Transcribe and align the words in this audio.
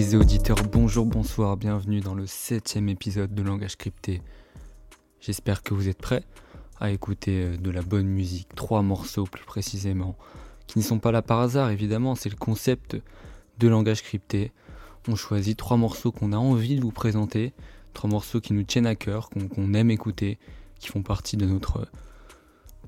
auditeurs, 0.00 0.56
bonjour, 0.72 1.04
bonsoir, 1.04 1.58
bienvenue 1.58 2.00
dans 2.00 2.14
le 2.14 2.26
septième 2.26 2.88
épisode 2.88 3.34
de 3.34 3.42
Langage 3.42 3.76
Crypté. 3.76 4.22
J'espère 5.20 5.62
que 5.62 5.74
vous 5.74 5.88
êtes 5.88 6.00
prêts 6.00 6.24
à 6.80 6.90
écouter 6.90 7.44
euh, 7.44 7.56
de 7.58 7.70
la 7.70 7.82
bonne 7.82 8.06
musique, 8.06 8.48
trois 8.54 8.80
morceaux 8.80 9.24
plus 9.24 9.44
précisément, 9.44 10.16
qui 10.66 10.78
ne 10.78 10.84
sont 10.84 10.98
pas 10.98 11.12
là 11.12 11.20
par 11.20 11.40
hasard 11.40 11.68
évidemment, 11.68 12.14
c'est 12.14 12.30
le 12.30 12.36
concept 12.36 12.96
de 13.58 13.68
Langage 13.68 14.02
Crypté. 14.02 14.52
On 15.06 15.16
choisit 15.16 15.56
trois 15.56 15.76
morceaux 15.76 16.12
qu'on 16.12 16.32
a 16.32 16.38
envie 16.38 16.76
de 16.76 16.80
vous 16.80 16.92
présenter, 16.92 17.52
trois 17.92 18.08
morceaux 18.08 18.40
qui 18.40 18.54
nous 18.54 18.64
tiennent 18.64 18.86
à 18.86 18.94
cœur, 18.94 19.28
qu'on 19.28 19.74
aime 19.74 19.90
écouter, 19.90 20.38
qui 20.78 20.88
font 20.88 21.02
partie 21.02 21.36
de 21.36 21.44
notre 21.44 21.86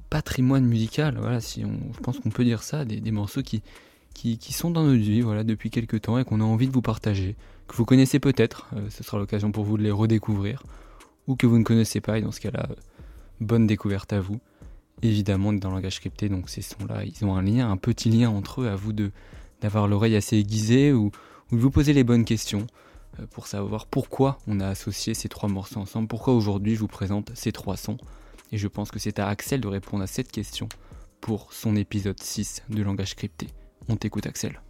patrimoine 0.08 0.64
musical, 0.64 1.18
voilà, 1.18 1.40
si 1.40 1.62
on, 1.64 1.92
je 1.92 2.00
pense 2.00 2.18
qu'on 2.20 2.30
peut 2.30 2.44
dire 2.44 2.62
ça, 2.62 2.86
des 2.86 3.10
morceaux 3.10 3.42
qui, 3.42 3.62
qui, 4.12 4.52
sont 4.52 4.70
dans 4.70 4.84
notre 4.84 5.02
vie 5.02 5.20
voilà, 5.20 5.44
depuis 5.44 5.70
quelques 5.70 6.02
temps 6.02 6.18
et 6.18 6.24
qu'on 6.24 6.40
a 6.40 6.44
envie 6.44 6.66
de 6.66 6.72
vous 6.72 6.82
partager, 6.82 7.36
que 7.66 7.76
vous 7.76 7.84
connaissez 7.84 8.18
peut-être, 8.18 8.68
euh, 8.76 8.88
ce 8.90 9.02
sera 9.02 9.18
l'occasion 9.18 9.52
pour 9.52 9.64
vous 9.64 9.76
de 9.76 9.82
les 9.82 9.90
redécouvrir, 9.90 10.62
ou 11.26 11.36
que 11.36 11.46
vous 11.46 11.58
ne 11.58 11.64
connaissez 11.64 12.00
pas, 12.00 12.18
et 12.18 12.22
dans 12.22 12.32
ce 12.32 12.40
cas-là, 12.40 12.68
euh, 12.70 12.74
bonne 13.40 13.66
découverte 13.66 14.12
à 14.12 14.20
vous. 14.20 14.40
Évidemment, 15.02 15.48
on 15.48 15.52
est 15.54 15.58
dans 15.58 15.70
le 15.70 15.76
langage 15.76 16.00
crypté, 16.00 16.28
donc 16.28 16.48
ces 16.48 16.62
sons-là, 16.62 17.04
ils 17.04 17.24
ont 17.24 17.34
un 17.34 17.42
lien, 17.42 17.70
un 17.70 17.76
petit 17.76 18.10
lien 18.10 18.30
entre 18.30 18.62
eux, 18.62 18.68
à 18.68 18.76
vous 18.76 18.92
de 18.92 19.10
d'avoir 19.62 19.86
l'oreille 19.86 20.16
assez 20.16 20.36
aiguisée 20.36 20.92
ou, 20.92 21.12
de 21.52 21.56
vous 21.56 21.70
poser 21.70 21.92
les 21.92 22.02
bonnes 22.02 22.24
questions 22.24 22.66
euh, 23.20 23.26
pour 23.30 23.46
savoir 23.46 23.86
pourquoi 23.86 24.38
on 24.46 24.58
a 24.58 24.66
associé 24.66 25.14
ces 25.14 25.28
trois 25.28 25.48
morceaux 25.48 25.80
ensemble, 25.80 26.08
pourquoi 26.08 26.34
aujourd'hui 26.34 26.74
je 26.74 26.80
vous 26.80 26.88
présente 26.88 27.30
ces 27.34 27.52
trois 27.52 27.76
sons. 27.76 27.98
Et 28.50 28.58
je 28.58 28.68
pense 28.68 28.90
que 28.90 28.98
c'est 28.98 29.18
à 29.18 29.28
Axel 29.28 29.60
de 29.60 29.68
répondre 29.68 30.02
à 30.02 30.06
cette 30.06 30.32
question 30.32 30.68
pour 31.20 31.52
son 31.52 31.76
épisode 31.76 32.20
6 32.20 32.64
de 32.68 32.82
langage 32.82 33.14
crypté. 33.14 33.46
On 33.88 33.96
t'écoute 33.96 34.26
Axel. 34.26 34.60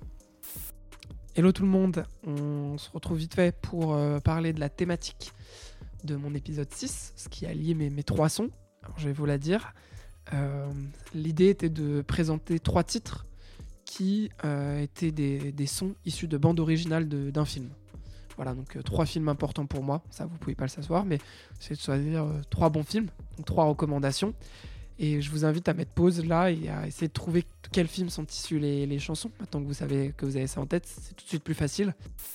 Hello 1.34 1.52
tout 1.52 1.62
le 1.62 1.68
monde, 1.68 2.04
on 2.26 2.76
se 2.78 2.90
retrouve 2.90 3.18
vite 3.18 3.34
fait 3.34 3.54
pour 3.60 3.94
euh, 3.94 4.20
parler 4.20 4.52
de 4.52 4.60
la 4.60 4.68
thématique 4.68 5.32
de 6.04 6.16
mon 6.16 6.34
épisode 6.34 6.72
6, 6.72 7.12
ce 7.16 7.28
qui 7.28 7.46
a 7.46 7.54
lié 7.54 7.74
mes, 7.74 7.90
mes 7.90 8.02
trois 8.02 8.28
sons. 8.28 8.50
Alors, 8.82 8.98
je 8.98 9.06
vais 9.06 9.12
vous 9.12 9.26
la 9.26 9.38
dire. 9.38 9.74
Euh, 10.34 10.70
l'idée 11.14 11.48
était 11.48 11.68
de 11.68 12.00
présenter 12.02 12.58
trois 12.58 12.84
titres 12.84 13.26
qui 13.84 14.30
euh, 14.44 14.80
étaient 14.80 15.12
des, 15.12 15.66
sons 15.66 15.94
issus 16.04 16.28
de 16.28 16.36
bandes 16.38 16.60
originales 16.60 17.08
d'un 17.08 17.44
film. 17.44 17.68
Voilà, 18.36 18.54
donc 18.54 18.82
trois 18.82 19.04
films 19.04 19.28
importants 19.28 19.66
pour 19.66 19.82
moi, 19.82 20.02
ça 20.10 20.24
vous 20.24 20.38
pouvez 20.38 20.54
pas 20.54 20.64
le 20.64 20.70
savoir, 20.70 21.04
mais 21.04 21.18
c'est 21.60 21.74
de 21.74 21.80
choisir 21.80 22.26
trois 22.48 22.70
bons 22.70 22.82
films, 22.82 23.08
donc 23.36 23.46
trois 23.46 23.64
recommandations. 23.64 24.34
Et 24.98 25.20
je 25.20 25.30
vous 25.30 25.44
invite 25.44 25.68
à 25.68 25.74
mettre 25.74 25.92
pause 25.92 26.24
là 26.24 26.50
et 26.50 26.68
à 26.68 26.86
essayer 26.86 27.08
de 27.08 27.12
trouver 27.12 27.44
quels 27.72 27.88
films 27.88 28.10
sont 28.10 28.24
issus 28.24 28.58
les, 28.58 28.98
chansons. 28.98 29.30
Maintenant 29.40 29.60
que 29.60 29.66
vous 29.66 29.74
savez 29.74 30.12
que 30.16 30.26
vous 30.26 30.36
avez 30.36 30.46
ça 30.46 30.60
en 30.60 30.66
tête, 30.66 30.86
c'est 30.86 31.14
tout 31.16 31.24
de 31.24 31.28
suite 31.28 31.42
plus 31.42 31.54
facile. 31.54 31.94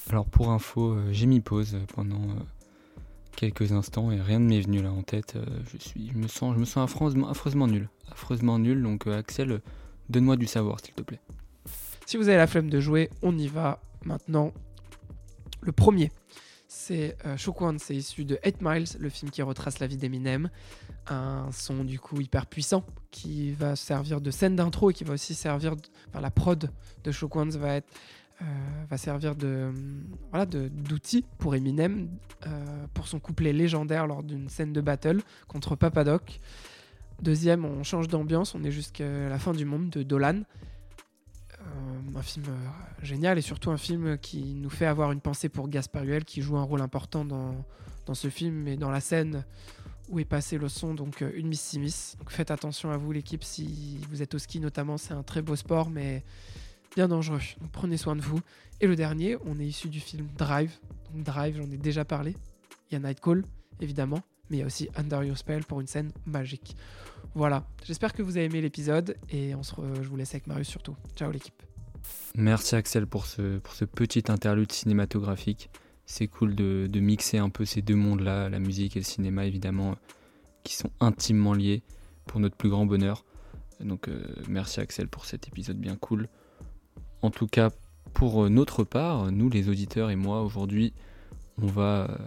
Alors 0.09 0.25
pour 0.25 0.49
info, 0.49 0.93
euh, 0.93 1.09
j'ai 1.11 1.27
mis 1.27 1.39
pause 1.39 1.77
pendant 1.93 2.21
euh, 2.21 2.39
quelques 3.35 3.71
instants 3.71 4.11
et 4.11 4.19
rien 4.19 4.39
ne 4.39 4.47
m'est 4.47 4.61
venu 4.61 4.81
là 4.81 4.91
en 4.91 5.03
tête. 5.03 5.35
Euh, 5.35 5.45
je, 5.71 5.77
suis, 5.77 6.09
je 6.11 6.17
me 6.17 6.27
sens, 6.27 6.55
je 6.55 6.59
me 6.59 6.65
sens 6.65 6.83
affreusement, 6.89 7.29
affreusement 7.29 7.67
nul. 7.67 7.89
Affreusement 8.11 8.59
nul, 8.59 8.81
donc 8.81 9.07
Axel, 9.07 9.61
donne-moi 10.09 10.35
du 10.35 10.47
savoir 10.47 10.79
s'il 10.79 10.93
te 10.93 11.03
plaît. 11.03 11.19
Si 12.05 12.17
vous 12.17 12.29
avez 12.29 12.37
la 12.37 12.47
flemme 12.47 12.69
de 12.69 12.79
jouer, 12.79 13.09
on 13.21 13.37
y 13.37 13.47
va 13.47 13.79
maintenant. 14.03 14.53
Le 15.61 15.71
premier, 15.71 16.11
c'est 16.77 17.17
euh, 17.25 17.35
Shook 17.37 17.61
One, 17.61 17.79
c'est 17.79 17.95
issu 17.95 18.23
de 18.23 18.39
8 18.45 18.57
Miles, 18.61 18.85
le 18.99 19.09
film 19.09 19.31
qui 19.31 19.41
retrace 19.41 19.79
la 19.79 19.87
vie 19.87 19.97
d'Eminem. 19.97 20.49
Un 21.07 21.49
son 21.51 21.83
du 21.83 21.99
coup 21.99 22.21
hyper 22.21 22.45
puissant 22.45 22.83
qui 23.09 23.51
va 23.51 23.75
servir 23.75 24.21
de 24.21 24.29
scène 24.29 24.55
d'intro 24.55 24.91
et 24.91 24.93
qui 24.93 25.03
va 25.03 25.13
aussi 25.13 25.33
servir. 25.33 25.75
enfin, 26.09 26.21
la 26.21 26.29
prod 26.29 26.69
de 27.03 27.11
Shook 27.11 27.35
One 27.35 27.49
va, 27.49 27.75
être, 27.75 27.87
euh, 28.41 28.45
va 28.89 28.97
servir 28.97 29.35
de 29.35 29.71
voilà 30.29 30.45
d'outil 30.45 31.25
pour 31.39 31.55
Eminem 31.55 32.09
euh, 32.45 32.85
pour 32.93 33.07
son 33.07 33.19
couplet 33.19 33.53
légendaire 33.53 34.05
lors 34.05 34.21
d'une 34.21 34.47
scène 34.47 34.71
de 34.71 34.81
battle 34.81 35.21
contre 35.47 35.75
Papadoc. 35.75 36.39
Deuxième, 37.23 37.65
on 37.65 37.81
change 37.81 38.07
d'ambiance, 38.07 38.53
on 38.53 38.63
est 38.63 38.71
jusqu'à 38.71 39.29
la 39.29 39.39
fin 39.39 39.53
du 39.53 39.65
monde 39.65 39.89
de 39.89 40.03
Dolan 40.03 40.43
un 42.15 42.21
film 42.21 42.45
euh, 42.49 43.03
génial 43.03 43.37
et 43.37 43.41
surtout 43.41 43.71
un 43.71 43.77
film 43.77 44.17
qui 44.17 44.53
nous 44.53 44.69
fait 44.69 44.85
avoir 44.85 45.11
une 45.11 45.21
pensée 45.21 45.49
pour 45.49 45.67
Gasparuel 45.67 46.25
qui 46.25 46.41
joue 46.41 46.57
un 46.57 46.63
rôle 46.63 46.81
important 46.81 47.25
dans, 47.25 47.53
dans 48.05 48.13
ce 48.13 48.29
film 48.29 48.67
et 48.67 48.77
dans 48.77 48.89
la 48.89 48.99
scène 48.99 49.45
où 50.09 50.19
est 50.19 50.25
passé 50.25 50.57
le 50.57 50.69
son, 50.69 50.93
donc 50.93 51.21
euh, 51.21 51.31
une 51.35 51.47
Miss 51.47 51.61
Simis. 51.61 52.15
Donc 52.19 52.31
faites 52.31 52.51
attention 52.51 52.91
à 52.91 52.97
vous 52.97 53.11
l'équipe 53.11 53.43
si 53.43 53.99
vous 54.09 54.21
êtes 54.21 54.33
au 54.33 54.39
ski 54.39 54.59
notamment, 54.59 54.97
c'est 54.97 55.13
un 55.13 55.23
très 55.23 55.41
beau 55.41 55.55
sport 55.55 55.89
mais 55.89 56.23
bien 56.95 57.07
dangereux. 57.07 57.41
Donc 57.61 57.71
prenez 57.71 57.97
soin 57.97 58.15
de 58.15 58.21
vous. 58.21 58.39
Et 58.79 58.87
le 58.87 58.95
dernier, 58.95 59.37
on 59.45 59.59
est 59.59 59.65
issu 59.65 59.89
du 59.89 59.99
film 59.99 60.27
Drive. 60.37 60.71
Donc 61.13 61.23
Drive, 61.23 61.57
j'en 61.57 61.69
ai 61.71 61.77
déjà 61.77 62.05
parlé. 62.05 62.35
Il 62.89 62.93
y 62.93 62.97
a 62.97 62.99
Night 62.99 63.19
Call, 63.19 63.43
évidemment, 63.81 64.21
mais 64.49 64.57
il 64.57 64.59
y 64.61 64.63
a 64.63 64.65
aussi 64.65 64.87
Under 64.95 65.23
Your 65.23 65.37
Spell 65.37 65.63
pour 65.65 65.81
une 65.81 65.87
scène 65.87 66.11
magique. 66.25 66.75
Voilà, 67.37 67.67
j'espère 67.85 68.13
que 68.13 68.23
vous 68.23 68.37
avez 68.37 68.47
aimé 68.47 68.61
l'épisode 68.61 69.15
et 69.29 69.51
je 69.51 70.09
vous 70.09 70.15
laisse 70.15 70.33
avec 70.33 70.47
Marius 70.47 70.69
surtout. 70.69 70.95
Ciao 71.15 71.29
l'équipe. 71.29 71.61
Merci 72.33 72.75
Axel 72.75 73.05
pour 73.05 73.27
ce, 73.27 73.59
pour 73.59 73.75
ce 73.75 73.85
petit 73.85 74.23
interlude 74.29 74.71
cinématographique. 74.71 75.69
C'est 76.07 76.25
cool 76.25 76.55
de, 76.55 76.89
mixer 76.99 77.37
un 77.37 77.49
peu 77.49 77.63
ces 77.63 77.83
deux 77.83 77.95
mondes-là, 77.95 78.49
la 78.49 78.57
musique 78.57 78.97
et 78.97 79.01
le 79.01 79.05
cinéma 79.05 79.45
évidemment, 79.45 79.97
qui 80.63 80.73
sont 80.73 80.89
intimement 80.99 81.53
liés 81.53 81.83
pour 82.25 82.39
notre 82.39 82.55
plus 82.55 82.69
grand 82.69 82.87
bonheur. 82.87 83.23
Donc 83.81 84.07
euh, 84.07 84.19
merci 84.49 84.79
Axel 84.79 85.07
pour 85.07 85.25
cet 85.25 85.47
épisode 85.47 85.77
bien 85.77 85.95
cool. 85.95 86.29
En 87.21 87.29
tout 87.29 87.45
cas, 87.45 87.69
pour 88.15 88.45
euh, 88.45 88.49
notre 88.49 88.83
part, 88.83 89.31
nous 89.31 89.51
les 89.51 89.69
auditeurs 89.69 90.09
et 90.09 90.15
moi 90.15 90.41
aujourd'hui, 90.41 90.91
on 91.61 91.67
va 91.67 92.09
euh, 92.09 92.17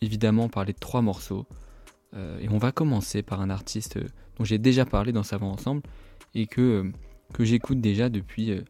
évidemment 0.00 0.48
parler 0.48 0.72
de 0.72 0.80
trois 0.80 1.02
morceaux. 1.02 1.46
Et 2.40 2.48
on 2.48 2.58
va 2.58 2.72
commencer 2.72 3.22
par 3.22 3.40
un 3.40 3.50
artiste 3.50 3.98
dont 4.38 4.44
j'ai 4.44 4.58
déjà 4.58 4.86
parlé 4.86 5.12
dans 5.12 5.22
Savant 5.22 5.50
Ensemble 5.50 5.82
et 6.34 6.46
que, 6.46 6.90
que 7.34 7.44
j'écoute 7.44 7.80
déjà 7.80 8.08
depuis 8.08 8.62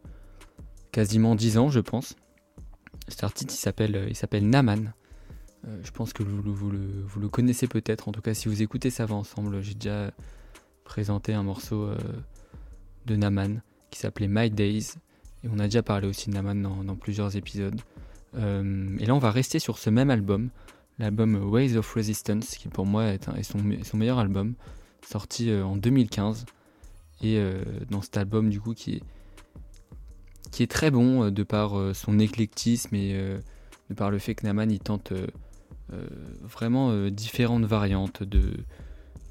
quasiment 0.97 1.35
10 1.35 1.59
ans, 1.59 1.69
je 1.69 1.81
pense. 1.81 2.17
Cet 3.09 3.23
artiste, 3.23 3.53
il 3.53 3.59
s'appelle, 3.59 3.97
euh, 3.97 4.41
Naman. 4.41 4.95
Euh, 5.67 5.79
je 5.83 5.91
pense 5.91 6.15
que 6.15 6.23
vous, 6.23 6.41
vous, 6.43 6.71
le, 6.71 7.05
vous 7.07 7.21
le, 7.21 7.29
connaissez 7.29 7.67
peut-être. 7.67 8.09
En 8.09 8.13
tout 8.13 8.23
cas, 8.23 8.33
si 8.33 8.49
vous 8.49 8.63
écoutez 8.63 8.89
ça 8.89 9.05
va 9.05 9.15
ensemble, 9.15 9.61
j'ai 9.61 9.75
déjà 9.75 10.11
présenté 10.85 11.35
un 11.35 11.43
morceau 11.43 11.85
euh, 11.85 11.99
de 13.05 13.15
Naman 13.15 13.61
qui 13.91 13.99
s'appelait 13.99 14.27
My 14.27 14.51
Days. 14.51 14.95
Et 15.45 15.49
on 15.53 15.59
a 15.59 15.65
déjà 15.65 15.83
parlé 15.83 16.09
aussi 16.09 16.31
de 16.31 16.35
Naman 16.35 16.63
dans, 16.63 16.97
plusieurs 16.97 17.37
épisodes. 17.37 17.79
et 18.35 19.07
là, 19.07 19.15
on 19.15 19.19
va 19.19 19.31
rester 19.31 19.59
sur 19.59 19.77
ce 19.77 19.91
même 19.91 20.09
album, 20.09 20.49
l'album 20.99 21.37
Ways 21.51 21.77
of 21.77 21.93
Resistance, 21.93 22.57
qui 22.57 22.69
pour 22.69 22.87
moi 22.87 23.07
est, 23.07 23.29
son, 23.43 23.97
meilleur 23.97 24.19
album, 24.19 24.55
sorti 25.07 25.53
en 25.53 25.77
2015. 25.77 26.47
Et 27.23 27.41
dans 27.91 28.03
cet 28.03 28.17
album, 28.19 28.51
du 28.51 28.61
coup, 28.61 28.75
qui 28.75 28.97
est 28.97 29.03
qui 30.57 30.63
est 30.63 30.71
très 30.71 30.91
bon 30.91 31.25
euh, 31.25 31.31
de 31.31 31.43
par 31.43 31.79
euh, 31.79 31.93
son 31.93 32.19
éclectisme 32.19 32.95
et 32.95 33.13
euh, 33.15 33.39
de 33.91 33.95
par 33.95 34.11
le 34.11 34.19
fait 34.19 34.35
que 34.35 34.47
Naman 34.47 34.71
il 34.71 34.81
tente 34.81 35.13
vraiment 36.43 37.09
différentes 37.11 37.65
variantes 37.65 38.25
de, 38.25 38.55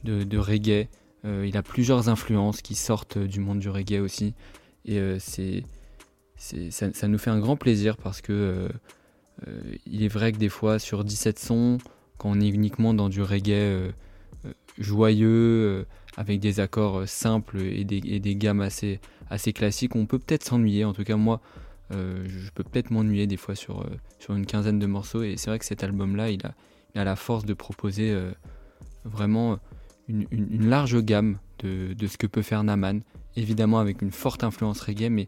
de, 0.05 0.37
reggae. 0.37 0.87
il 1.25 1.57
a 1.57 1.61
plusieurs 1.61 2.07
influences 2.07 2.61
qui 2.61 2.75
sortent 2.75 3.17
du 3.17 3.41
monde 3.41 3.59
du 3.59 3.67
reggae 3.67 3.99
aussi. 3.99 4.33
Et 4.85 4.97
c'est, 5.19 5.65
ça, 6.37 7.07
nous 7.09 7.17
fait 7.17 7.29
un 7.29 7.39
grand 7.39 7.57
plaisir 7.57 7.97
parce 7.97 8.21
que 8.21 8.69
il 9.85 10.03
est 10.03 10.07
vrai 10.07 10.31
que 10.31 10.37
des 10.37 10.49
fois 10.49 10.79
sur 10.79 11.03
17 11.03 11.39
sons, 11.39 11.77
quand 12.17 12.29
on 12.31 12.39
est 12.39 12.47
uniquement 12.47 12.93
dans 12.93 13.09
du 13.09 13.21
reggae 13.21 13.91
joyeux, 14.77 15.85
avec 16.17 16.39
des 16.39 16.59
accords 16.59 17.07
simples 17.07 17.61
et 17.61 17.83
des, 17.83 18.35
gammes 18.35 18.61
assez, 18.61 18.99
assez 19.29 19.53
classique. 19.53 19.95
On 19.95 20.05
peut 20.05 20.19
peut-être 20.19 20.43
s'ennuyer, 20.43 20.85
en 20.85 20.93
tout 20.93 21.03
cas 21.03 21.17
moi, 21.17 21.41
euh, 21.91 22.25
je 22.27 22.49
peux 22.51 22.63
peut-être 22.63 22.91
m'ennuyer 22.91 23.27
des 23.27 23.37
fois 23.37 23.55
sur, 23.55 23.81
euh, 23.81 24.35
une 24.35 24.45
quinzaine 24.45 24.79
de 24.79 24.85
morceaux. 24.85 25.23
Et 25.23 25.37
c'est 25.37 25.49
vrai 25.49 25.59
que 25.59 25.65
cet 25.65 25.83
album-là, 25.83 26.29
il 26.29 26.41
a, 26.45 27.03
la 27.03 27.15
force 27.15 27.45
de 27.45 27.53
proposer 27.53 28.11
euh, 28.11 28.31
vraiment 29.03 29.59
une, 30.07 30.69
large 30.69 31.01
gamme 31.01 31.37
de, 31.59 32.07
ce 32.07 32.17
que 32.17 32.27
peut 32.27 32.41
faire 32.41 32.63
Naman. 32.63 33.01
Évidemment 33.35 33.79
avec 33.79 34.01
une 34.01 34.11
forte 34.11 34.43
influence 34.43 34.79
reggae, 34.79 35.09
mais 35.09 35.27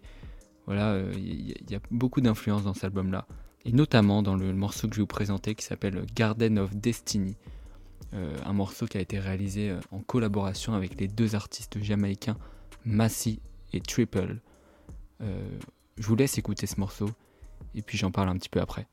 il 0.69 1.55
y, 1.69 1.75
a 1.75 1.79
beaucoup 1.91 2.21
d'influence 2.21 2.63
dans 2.63 2.73
cet 2.73 2.85
album-là. 2.85 3.25
Et 3.67 3.71
notamment 3.73 4.23
dans 4.23 4.35
le, 4.35 4.53
morceau 4.53 4.87
que 4.87 4.95
je 4.95 5.01
vais 5.01 5.03
vous 5.03 5.07
présenter 5.07 5.53
qui 5.53 5.65
s'appelle 5.65 6.05
Garden 6.15 6.57
of 6.57 6.75
Destiny. 6.75 7.35
un 8.13 8.53
morceau 8.53 8.87
qui 8.87 8.97
a 8.97 9.01
été 9.01 9.19
réalisé 9.19 9.75
en 9.91 9.99
collaboration 9.99 10.73
avec 10.73 10.99
les 10.99 11.07
deux 11.07 11.35
artistes 11.35 11.77
jamaïcains 11.83 12.37
Massy 12.87 13.41
et 13.73 13.81
Triple. 13.81 14.39
Euh, 15.21 15.59
je 15.97 16.07
vous 16.07 16.15
laisse 16.15 16.37
écouter 16.37 16.67
ce 16.67 16.79
morceau 16.79 17.09
et 17.75 17.81
puis 17.81 17.97
j'en 17.97 18.11
parle 18.11 18.29
un 18.29 18.37
petit 18.37 18.49
peu 18.49 18.61
après. 18.61 18.87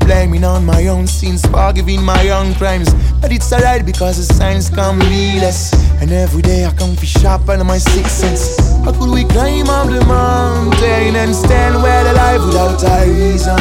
Blaming 0.00 0.44
on 0.44 0.64
my 0.64 0.86
own 0.86 1.06
sins, 1.06 1.44
forgiving 1.46 2.02
my 2.02 2.30
own 2.30 2.54
crimes. 2.54 2.92
But 3.20 3.32
it's 3.32 3.52
alright 3.52 3.84
because 3.84 4.16
the 4.18 4.34
signs 4.34 4.70
come 4.70 4.98
realest. 5.00 5.74
And 6.00 6.10
every 6.12 6.42
day 6.42 6.64
I 6.64 6.72
come 6.72 6.94
for 6.96 7.06
sharper 7.06 7.56
than 7.56 7.66
my 7.66 7.78
sixth 7.78 8.18
sense. 8.22 8.56
How 8.84 8.92
could 8.92 9.10
we 9.10 9.24
climb 9.24 9.68
up 9.68 9.88
the 9.88 10.04
mountain 10.04 11.16
and 11.16 11.34
stand 11.34 11.76
well 11.82 12.06
alive 12.12 12.44
without 12.46 12.82
a 12.82 13.06
reason? 13.08 13.58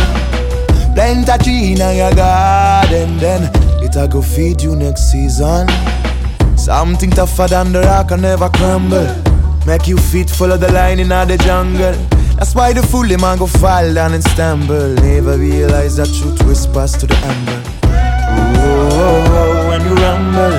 Plant 0.95 1.29
a 1.29 1.37
tree 1.43 1.73
in 1.73 1.77
your 1.77 2.13
garden, 2.13 3.17
then 3.17 3.49
it'll 3.83 4.07
go 4.07 4.21
feed 4.21 4.61
you 4.61 4.75
next 4.75 5.11
season. 5.11 5.67
Something 6.57 7.11
tougher 7.11 7.47
than 7.47 7.73
the 7.73 7.81
rock 7.81 8.09
can 8.09 8.21
never 8.21 8.49
crumble. 8.49 9.07
Make 9.65 9.87
you 9.87 9.97
fit, 9.97 10.29
follow 10.29 10.57
the 10.57 10.71
line 10.71 10.99
in 10.99 11.09
the 11.09 11.37
jungle. 11.43 11.95
That's 12.37 12.53
why 12.53 12.73
the 12.73 12.83
fool 12.83 13.07
man 13.17 13.37
go 13.37 13.47
fall 13.47 13.93
down 13.93 14.13
and 14.13 14.23
stumble. 14.23 14.93
Never 14.95 15.37
realize 15.37 15.95
that 15.95 16.11
truth 16.11 16.43
whispers 16.43 16.91
to 16.97 17.07
the 17.07 17.15
amber. 17.15 17.59
Oh, 18.59 19.69
when 19.69 19.81
you 19.87 19.95
rumble, 19.95 20.55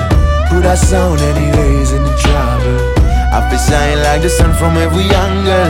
put 0.49 0.63
that 0.65 0.79
sound 0.81 1.21
anyways 1.21 1.91
in 1.93 2.03
the 2.03 2.15
trouble. 2.17 2.81
I 3.29 3.45
feel 3.49 3.61
shine 3.61 4.01
like 4.01 4.21
the 4.25 4.29
sun 4.29 4.57
from 4.57 4.75
every 4.77 5.05
angle. 5.05 5.69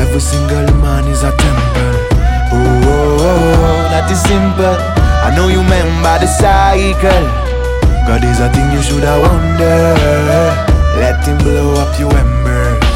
Every 0.00 0.20
single 0.20 0.64
man 0.80 1.04
is 1.12 1.22
a 1.22 1.30
temple. 1.36 1.94
Oh, 2.56 3.86
that 3.92 4.10
is 4.10 4.20
simple. 4.24 4.76
I 5.20 5.36
know 5.36 5.48
you 5.48 5.60
remember 5.60 6.16
the 6.16 6.26
cycle. 6.26 7.24
God 8.08 8.24
is 8.24 8.40
a 8.40 8.48
thing 8.56 8.72
you 8.72 8.82
should 8.82 9.04
have 9.04 9.20
wonder. 9.20 9.94
Let 10.96 11.20
him 11.28 11.36
blow 11.38 11.76
up 11.76 11.92
your 12.00 12.10
embers. 12.16 12.89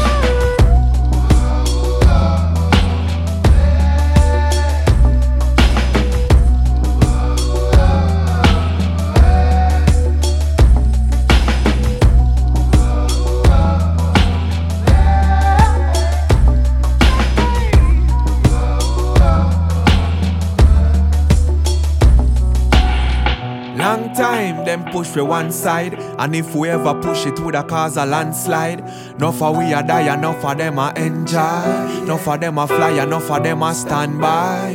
Push 24.95 25.07
for 25.07 25.25
one 25.25 25.51
side. 25.51 25.93
And 26.17 26.33
if 26.33 26.55
we 26.55 26.69
ever 26.69 26.93
push 27.01 27.25
it, 27.25 27.37
would 27.41 27.55
a 27.55 27.63
cause 27.63 27.97
a 27.97 28.05
landslide. 28.05 28.79
Enough 29.17 29.41
of 29.41 29.57
we 29.57 29.73
a 29.73 29.83
die, 29.83 30.13
enough 30.13 30.45
of 30.45 30.57
them 30.57 30.79
a 30.79 30.93
enjoy. 30.95 32.03
Enough 32.03 32.27
of 32.29 32.39
them 32.39 32.57
a 32.57 32.65
fly, 32.65 32.91
enough 33.03 33.29
of 33.29 33.43
them 33.43 33.61
a 33.61 33.75
stand 33.75 34.21
by. 34.21 34.71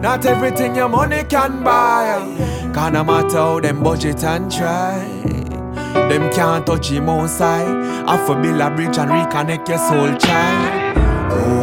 Not 0.00 0.24
everything 0.24 0.74
your 0.76 0.88
money 0.88 1.24
can 1.24 1.62
buy. 1.62 2.24
Can 2.72 2.94
no 2.94 3.04
matter 3.04 3.36
how 3.36 3.60
them 3.60 3.82
budget 3.82 4.24
and 4.24 4.50
try. 4.50 5.04
Them 6.08 6.32
can't 6.32 6.66
touch 6.66 6.88
him 6.88 7.10
outside. 7.10 7.68
I 8.08 8.16
for 8.26 8.40
build 8.40 8.62
a 8.62 8.70
bridge 8.70 8.96
and 8.96 9.10
reconnect 9.10 9.68
your 9.68 9.78
soul 9.78 10.16
child. 10.16 10.96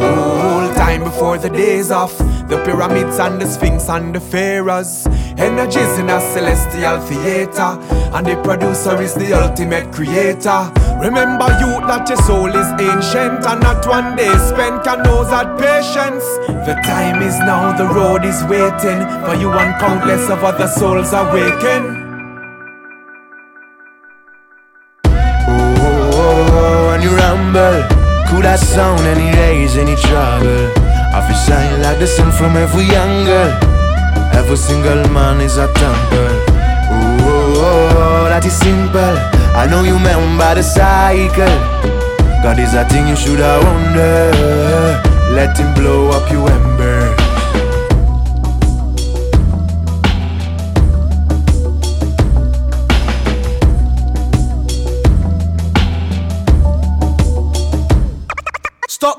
Whole 0.00 0.72
time 0.74 1.02
before 1.02 1.38
the 1.38 1.50
days 1.50 1.90
off. 1.90 2.16
The 2.48 2.62
pyramids 2.64 3.18
and 3.18 3.38
the 3.38 3.46
sphinx 3.46 3.90
and 3.90 4.14
the 4.14 4.20
pharaohs. 4.20 5.06
Energies 5.36 5.98
in 5.98 6.08
a 6.08 6.18
celestial 6.32 6.98
theater. 7.00 7.76
And 8.16 8.26
the 8.26 8.40
producer 8.42 9.00
is 9.02 9.14
the 9.14 9.34
ultimate 9.34 9.92
creator. 9.92 10.72
Remember, 10.98 11.46
you 11.60 11.78
that 11.86 12.08
your 12.08 12.16
soul 12.22 12.48
is 12.48 12.68
ancient 12.80 13.46
and 13.46 13.60
not 13.60 13.86
one 13.86 14.16
day 14.16 14.32
spent 14.48 14.82
can 14.82 15.02
know 15.02 15.24
that 15.24 15.58
patience. 15.60 16.24
The 16.66 16.74
time 16.84 17.22
is 17.22 17.38
now, 17.38 17.76
the 17.76 17.86
road 17.86 18.24
is 18.24 18.42
waiting 18.44 19.04
for 19.24 19.34
you 19.36 19.52
and 19.52 19.78
countless 19.78 20.30
of 20.30 20.42
other 20.42 20.68
souls 20.68 21.12
awaken. 21.12 21.82
Oh, 25.04 25.10
oh, 25.10 26.12
oh, 26.12 26.56
oh 26.56 26.88
when 26.88 27.02
you 27.02 27.14
rumble, 27.14 27.84
could 28.26 28.44
that 28.44 28.58
sound 28.58 29.00
any 29.00 29.36
raise 29.36 29.76
any 29.76 29.96
trouble? 29.96 30.87
I 31.18 31.26
feel 31.26 31.36
shine 31.36 31.82
like 31.82 31.98
the 31.98 32.06
sun 32.06 32.30
from 32.30 32.56
every 32.56 32.94
angle. 32.94 33.50
Every 34.38 34.56
single 34.56 35.02
man 35.10 35.40
is 35.40 35.56
a 35.56 35.66
temple. 35.74 36.30
Oh, 37.26 38.26
that 38.28 38.46
is 38.46 38.56
simple. 38.56 39.16
I 39.58 39.66
know 39.66 39.82
you 39.82 39.94
remember 39.94 40.54
the 40.54 40.62
cycle. 40.62 41.58
God 42.44 42.60
is 42.60 42.72
a 42.74 42.84
thing 42.84 43.08
you 43.08 43.16
should 43.16 43.40
have 43.40 43.64
wonder. 43.64 44.30
Let 45.34 45.58
him 45.58 45.74
blow 45.74 46.10
up 46.10 46.30
your 46.30 46.48
embers. 46.48 47.18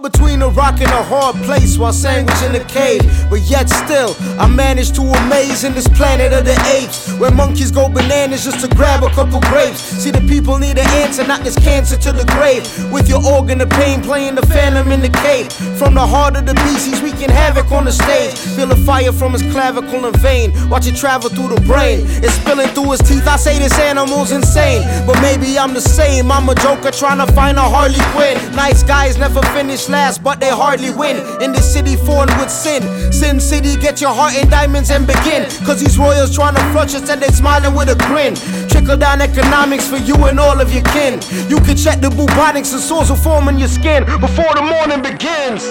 Between 0.01 0.41
a 0.41 0.47
rock 0.47 0.79
and 0.79 0.91
a 0.91 1.03
hard 1.03 1.35
place 1.43 1.77
while 1.77 1.91
sandwiched 1.91 2.41
in 2.43 2.55
a 2.55 2.63
cave. 2.63 3.01
But 3.29 3.41
yet 3.41 3.69
still, 3.69 4.15
I 4.39 4.47
managed 4.47 4.95
to 4.95 5.01
amaze 5.01 5.65
in 5.65 5.73
this 5.73 5.89
planet 5.89 6.31
of 6.31 6.45
the 6.45 6.55
apes. 6.73 7.11
Where 7.19 7.31
monkeys 7.31 7.69
go 7.69 7.89
bananas 7.89 8.45
just 8.45 8.61
to 8.61 8.73
grab 8.73 9.03
a 9.03 9.09
couple 9.09 9.41
grapes. 9.41 9.79
See, 9.79 10.09
the 10.09 10.21
people 10.21 10.57
need 10.57 10.77
an 10.77 10.87
answer, 11.03 11.27
not 11.27 11.43
this 11.43 11.57
cancer 11.59 11.97
to 11.97 12.13
the 12.13 12.23
grave. 12.31 12.63
With 12.93 13.09
your 13.09 13.21
organ 13.25 13.59
of 13.59 13.69
pain 13.71 14.01
playing 14.01 14.35
the 14.35 14.45
phantom 14.45 14.89
in 14.93 15.01
the 15.01 15.09
cave. 15.09 15.51
From 15.77 15.95
the 15.95 16.07
heart 16.07 16.37
of 16.37 16.45
the 16.45 16.53
beast, 16.53 16.87
he's 16.87 17.01
wreaking 17.01 17.29
havoc 17.29 17.69
on 17.73 17.83
the 17.83 17.91
stage. 17.91 18.37
Feel 18.55 18.67
the 18.67 18.77
fire 18.77 19.11
from 19.11 19.33
his 19.33 19.43
clavicle 19.51 20.05
and 20.05 20.15
vein. 20.21 20.53
Watch 20.69 20.87
it 20.87 20.95
travel 20.95 21.29
through 21.29 21.49
the 21.49 21.61
brain. 21.61 22.05
It's 22.23 22.35
spilling 22.35 22.69
through 22.69 22.91
his 22.91 23.01
teeth. 23.01 23.27
I 23.27 23.35
say 23.35 23.59
this 23.59 23.77
animal's 23.77 24.31
insane. 24.31 24.81
But 25.05 25.19
maybe 25.21 25.59
I'm 25.59 25.73
the 25.73 25.81
same. 25.81 26.31
I'm 26.31 26.47
a 26.47 26.55
joker 26.55 26.91
trying 26.91 27.19
to 27.25 27.29
find 27.33 27.57
a 27.57 27.63
Harley 27.63 27.99
Quinn. 28.15 28.37
Nice 28.55 28.81
guys 28.81 29.17
never 29.17 29.41
finish 29.51 29.88
last, 29.89 30.23
but 30.23 30.39
they 30.39 30.49
hardly 30.49 30.91
win. 30.91 31.17
In 31.41 31.51
this 31.51 31.71
city, 31.71 31.95
foreign 31.95 32.29
with 32.39 32.49
sin. 32.49 32.83
Sin 33.11 33.39
City, 33.39 33.75
get 33.75 33.99
your 33.99 34.13
heart 34.13 34.35
in 34.35 34.49
diamonds 34.49 34.91
and 34.91 35.05
begin. 35.05 35.49
Cause 35.65 35.79
these 35.79 35.97
royals 35.97 36.33
trying 36.33 36.55
to 36.55 36.61
flush 36.71 36.95
us 36.95 37.09
and 37.09 37.21
they 37.21 37.27
smiling 37.27 37.75
with 37.75 37.89
a 37.89 37.95
grin. 38.07 38.35
Trickle 38.69 38.97
down 38.97 39.21
economics 39.21 39.87
for 39.87 39.97
you 39.97 40.15
and 40.25 40.39
all 40.39 40.61
of 40.61 40.71
your 40.71 40.83
kin. 40.93 41.19
You 41.49 41.57
can 41.57 41.75
check 41.75 41.99
the 41.99 42.09
bubonics 42.09 42.71
and 42.73 42.81
sores 42.81 43.09
will 43.09 43.17
form 43.17 43.49
in 43.49 43.57
your 43.57 43.67
skin 43.67 44.05
before 44.19 44.53
the 44.55 44.61
morning 44.61 45.01
begins. 45.01 45.63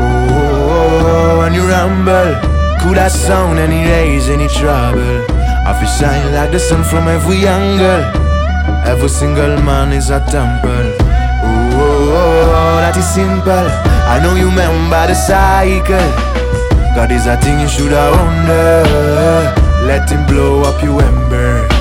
Oh, 0.00 1.38
when 1.38 1.54
you 1.54 1.62
rumble, 1.68 2.34
could 2.80 2.96
that 2.96 3.12
sound 3.12 3.58
any 3.58 3.84
raise 3.88 4.28
any 4.28 4.48
trouble? 4.48 5.24
I 5.66 5.76
feel 5.78 5.88
shine 5.88 6.32
like 6.34 6.50
the 6.50 6.58
sun 6.58 6.82
from 6.84 7.06
every 7.08 7.46
angle. 7.46 8.02
Every 8.86 9.08
single 9.08 9.60
man 9.62 9.92
is 9.92 10.10
a 10.10 10.20
temple. 10.30 11.09
Oh, 12.12 12.82
that 12.82 12.96
is 12.96 13.06
simple. 13.06 13.66
I 14.10 14.18
know 14.22 14.34
you 14.34 14.50
remember 14.50 15.06
the 15.06 15.14
cycle. 15.14 16.10
God 16.94 17.12
is 17.12 17.26
a 17.26 17.36
thing 17.38 17.60
you 17.60 17.68
should 17.68 17.92
have 17.92 18.12
wonder. 18.18 18.82
Let 19.86 20.10
him 20.10 20.26
blow 20.26 20.62
up 20.62 20.82
your 20.82 21.00
embers. 21.02 21.79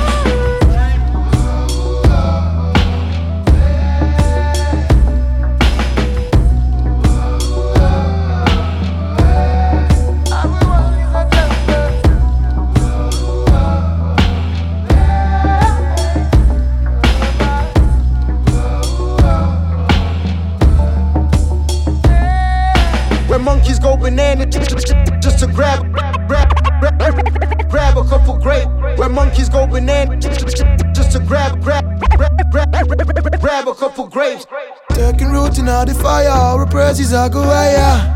The 35.85 35.93
fire, 35.93 36.29
our 36.29 36.65
praises 36.65 37.13
are 37.13 37.29
go 37.29 37.43
higher. 37.43 38.15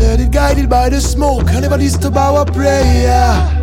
Let 0.00 0.20
it 0.20 0.30
guided 0.30 0.68
by 0.68 0.88
the 0.88 1.00
smoke, 1.00 1.48
and 1.50 1.62
never 1.62 1.78
disturb 1.78 2.16
our 2.16 2.44
prayer. 2.44 3.60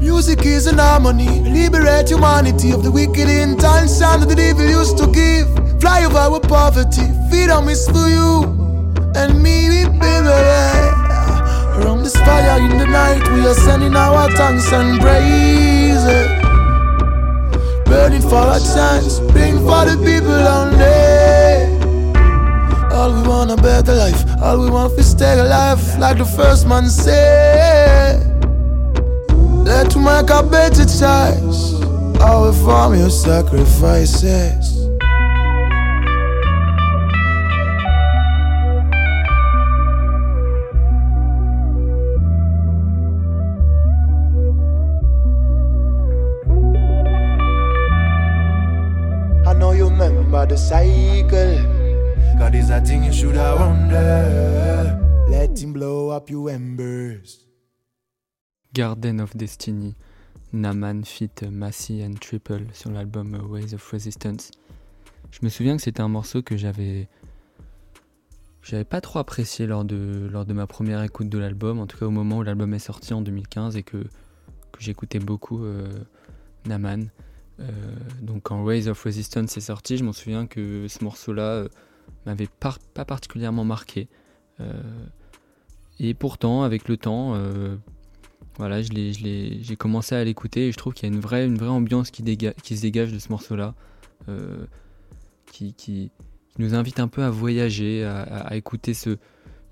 Music 0.00 0.44
is 0.44 0.66
an 0.66 0.78
harmony, 0.78 1.28
liberate 1.40 2.08
humanity 2.08 2.72
of 2.72 2.82
the 2.82 2.90
wicked 2.90 3.28
intention 3.28 4.20
that 4.20 4.28
the 4.28 4.34
devil 4.34 4.66
used 4.66 4.96
to 4.98 5.06
give. 5.12 5.48
Fly 5.80 6.04
over 6.04 6.18
our 6.18 6.40
poverty, 6.40 7.06
freedom 7.30 7.68
is 7.68 7.88
for 7.88 8.08
you 8.08 8.58
and 9.18 9.42
me, 9.42 9.68
we 9.68 9.84
baby. 9.98 10.28
Around 11.78 12.02
this 12.02 12.16
fire 12.16 12.60
in 12.60 12.78
the 12.78 12.86
night, 12.86 13.26
we 13.32 13.46
are 13.46 13.54
sending 13.54 13.96
our 13.96 14.30
thanks 14.30 14.72
and 14.72 15.00
praise. 15.00 16.47
Burning 17.88 18.20
for 18.20 18.46
a 18.56 18.60
chance, 18.60 19.18
bring 19.32 19.56
for 19.66 19.84
the 19.88 19.96
people 20.04 20.46
only. 20.58 21.78
All 22.94 23.10
we 23.14 23.22
want 23.26 23.50
a 23.50 23.56
better 23.56 23.94
life, 23.94 24.22
all 24.42 24.58
we 24.60 24.68
want 24.70 24.92
is 24.98 25.10
stay 25.10 25.38
alive, 25.38 25.80
like 25.98 26.18
the 26.18 26.24
first 26.24 26.66
man 26.66 26.90
said. 26.90 28.20
Let's 29.64 29.96
make 29.96 30.30
a 30.30 30.42
better 30.42 30.84
choice. 30.84 31.80
All 32.20 32.52
from 32.52 32.94
your 32.98 33.10
sacrifices. 33.10 34.57
Remember 50.08 50.46
the 50.46 50.56
cycle. 50.56 51.58
God 52.38 52.54
is 52.54 52.70
a 52.70 52.80
thing 52.80 53.04
you 53.04 53.12
should 53.12 53.36
have 53.36 53.60
wonder. 53.60 54.98
Let 55.28 55.58
him 55.58 55.72
blow 55.72 56.10
up 56.10 56.30
your 56.30 56.50
embers. 56.50 57.44
Garden 58.74 59.20
of 59.20 59.36
Destiny, 59.36 59.94
Naman 60.52 61.04
fit 61.04 61.42
Massey 61.50 62.02
and 62.02 62.20
Triple 62.20 62.66
sur 62.72 62.90
l'album 62.90 63.34
Ways 63.50 63.74
of 63.74 63.86
Resistance. 63.92 64.50
Je 65.30 65.40
me 65.42 65.48
souviens 65.48 65.76
que 65.76 65.82
c'était 65.82 66.00
un 66.00 66.08
morceau 66.08 66.42
que 66.42 66.56
j'avais 66.56 67.08
j'avais 68.62 68.84
pas 68.84 69.00
trop 69.00 69.18
apprécié 69.18 69.66
lors 69.66 69.84
de, 69.84 70.28
lors 70.30 70.44
de 70.44 70.52
ma 70.52 70.66
première 70.66 71.02
écoute 71.02 71.28
de 71.28 71.38
l'album, 71.38 71.78
en 71.78 71.86
tout 71.86 71.96
cas 71.96 72.06
au 72.06 72.10
moment 72.10 72.38
où 72.38 72.42
l'album 72.42 72.74
est 72.74 72.78
sorti 72.78 73.14
en 73.14 73.22
2015 73.22 73.76
et 73.76 73.82
que, 73.82 73.96
que 73.98 74.80
j'écoutais 74.80 75.18
beaucoup 75.18 75.64
euh, 75.64 75.88
Naman. 76.66 77.08
Euh, 77.60 77.64
donc 78.22 78.44
quand 78.44 78.62
Ways 78.62 78.88
of 78.88 79.02
Resistance 79.02 79.56
est 79.56 79.62
sorti, 79.62 79.96
je 79.96 80.04
m'en 80.04 80.12
souviens 80.12 80.46
que 80.46 80.86
ce 80.88 81.02
morceau-là 81.02 81.42
euh, 81.42 81.68
m'avait 82.26 82.48
pas 82.60 82.76
particulièrement 83.04 83.64
marqué. 83.64 84.08
Euh, 84.60 84.80
et 85.98 86.14
pourtant, 86.14 86.62
avec 86.62 86.88
le 86.88 86.96
temps, 86.96 87.34
voilà, 88.56 88.82
j'ai 88.82 89.76
commencé 89.76 90.14
à 90.14 90.22
l'écouter 90.22 90.68
et 90.68 90.72
je 90.72 90.76
trouve 90.76 90.94
qu'il 90.94 91.08
y 91.08 91.12
a 91.12 91.14
une 91.14 91.20
vraie, 91.20 91.48
ambiance 91.68 92.10
qui, 92.12 92.22
se 92.22 92.80
dégage 92.80 93.12
de 93.12 93.18
ce 93.18 93.30
morceau-là, 93.30 93.74
qui, 95.50 96.10
nous 96.58 96.74
invite 96.74 97.00
un 97.00 97.08
peu 97.08 97.24
à 97.24 97.30
voyager, 97.30 98.04
à, 98.04 98.54
écouter 98.56 98.94
ce, 98.94 99.16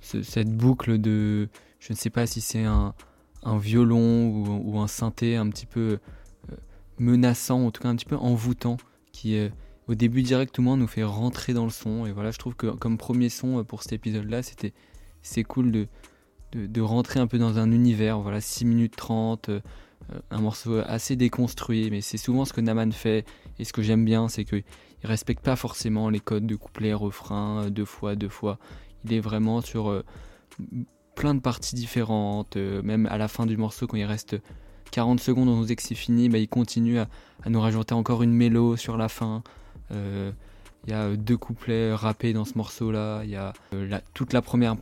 ce- 0.01 0.23
cette 0.23 0.51
boucle 0.51 1.01
de, 1.01 1.49
je 1.79 1.93
ne 1.93 1.97
sais 1.97 2.11
pas 2.11 2.27
si 2.27 2.41
c'est 2.41 2.65
un, 2.65 2.93
violon 3.59 4.29
ou, 4.65 4.81
un 4.81 4.89
synthé 4.89 5.37
un 5.37 5.49
petit 5.49 5.67
peu 5.67 5.99
menaçant, 6.99 7.67
en 7.67 7.71
tout 7.71 7.83
cas 7.83 7.89
un 7.89 7.97
petit 7.97 8.07
peu 8.07 8.17
envoûtant, 8.17 8.77
qui 9.13 9.37
euh, 9.37 9.49
au 9.89 9.95
début 9.95 10.23
directement 10.23 10.77
nous 10.77 10.87
fait 10.87 11.05
rentrer 11.05 11.53
dans 11.53 11.65
le 11.65 11.71
son. 11.71 12.07
Et 12.07 12.13
voilà, 12.13 12.31
je 12.31 12.39
trouve 12.39 12.55
que 12.55 12.69
comme 12.69 12.99
premier 12.99 13.29
son 13.29 13.59
euh, 13.59 13.63
pour 13.65 13.83
cet 13.83 13.93
épisode-là, 13.93 14.43
c'était 14.43 14.73
c'est 15.23 15.43
cool 15.43 15.73
de, 15.73 15.89
de, 16.53 16.81
rentrer 16.81 17.19
un 17.19 17.27
peu 17.27 17.39
dans 17.39 17.59
un 17.59 17.73
univers. 17.73 18.21
Voilà, 18.21 18.41
6 18.41 18.65
minutes 18.65 18.97
30, 18.97 19.49
euh, 19.49 19.61
un 20.31 20.41
morceau 20.41 20.81
assez 20.87 21.17
déconstruit, 21.17 21.91
mais 21.91 22.01
c'est 22.01 22.19
souvent 22.19 22.45
ce 22.45 22.53
que 22.53 22.61
Naman 22.61 22.93
fait. 22.93 23.25
Et 23.59 23.65
ce 23.65 23.73
que 23.73 23.83
j'aime 23.83 24.05
bien, 24.05 24.29
c'est 24.29 24.45
qu'il 24.45 24.63
respecte 25.03 25.43
pas 25.43 25.57
forcément 25.57 26.11
les 26.11 26.21
codes 26.21 26.47
de 26.47 26.55
couplet, 26.55 26.93
refrain, 26.93 27.71
deux 27.71 27.85
fois, 27.85 28.15
deux 28.15 28.29
fois. 28.29 28.59
Il 29.05 29.13
est 29.13 29.21
vraiment 29.21 29.61
sur 29.63 30.05
plein 31.15 31.35
de 31.35 31.41
parties 31.41 31.75
différentes. 31.75 32.57
même 32.57 33.07
à 33.07 33.19
la 33.19 33.27
fin 33.27 33.47
du 33.47 33.57
morceau, 33.57 33.87
quand 33.87 33.97
il 33.97 34.05
reste 34.05 34.37
40 34.91 35.21
secondes, 35.21 35.49
on 35.49 35.57
nous 35.57 35.65
dit 35.65 35.77
que 35.77 35.83
c'est 35.83 35.95
fini, 35.95 36.29
bah, 36.29 36.39
il 36.39 36.49
continue 36.49 36.99
à, 36.99 37.09
nous 37.47 37.61
rajouter 37.61 37.95
encore 37.95 38.23
une 38.23 38.33
mélo 38.33 38.77
sur 38.77 38.97
la 38.97 39.09
fin. 39.09 39.43
Euh, 39.93 40.33
il 40.87 40.91
y 40.91 40.95
a 40.95 41.03
euh, 41.03 41.17
deux 41.17 41.37
couplets 41.37 41.95
rappés 41.95 42.33
dans 42.33 42.45
ce 42.45 42.57
morceau-là. 42.57 43.23
Il 43.25 43.31
y 43.31 43.37
a 43.37 43.53
euh, 43.73 43.99
toute 44.15 44.33
la 44.33 44.43
première 44.43 44.77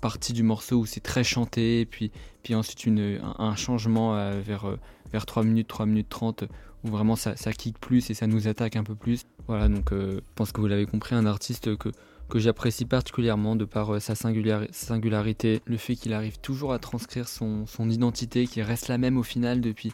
partie 0.00 0.32
du 0.32 0.42
morceau 0.42 0.76
où 0.76 0.86
c'est 0.86 1.00
très 1.00 1.24
chanté, 1.24 1.86
puis, 1.86 2.10
puis 2.42 2.54
ensuite 2.54 2.86
une, 2.86 3.20
un, 3.38 3.56
changement 3.56 4.14
vers, 4.40 4.66
vers 5.12 5.26
3 5.26 5.44
minutes, 5.44 5.68
3 5.68 5.86
minutes 5.86 6.08
30, 6.08 6.44
où 6.84 6.88
vraiment 6.88 7.16
ça, 7.16 7.36
ça 7.36 7.52
kick 7.52 7.78
plus 7.78 8.10
et 8.10 8.14
ça 8.14 8.26
nous 8.26 8.48
attaque 8.48 8.76
un 8.76 8.84
peu 8.84 8.94
plus. 8.94 9.24
Voilà, 9.46 9.68
donc 9.68 9.88
je 9.92 10.20
pense 10.34 10.52
que 10.52 10.60
vous 10.60 10.66
l'avez 10.66 10.86
compris, 10.86 11.14
un 11.14 11.26
artiste 11.26 11.76
que, 11.76 11.90
que 12.28 12.38
j'apprécie 12.38 12.84
particulièrement 12.84 13.56
de 13.56 13.64
par 13.64 13.94
euh, 13.94 14.00
sa 14.00 14.14
singulari- 14.14 14.72
singularité, 14.72 15.62
le 15.64 15.76
fait 15.76 15.96
qu'il 15.96 16.12
arrive 16.12 16.38
toujours 16.38 16.72
à 16.72 16.78
transcrire 16.78 17.28
son, 17.28 17.64
identité, 17.88 18.46
qui 18.46 18.62
reste 18.62 18.88
la 18.88 18.98
même 18.98 19.16
au 19.16 19.22
final 19.22 19.60
depuis, 19.60 19.92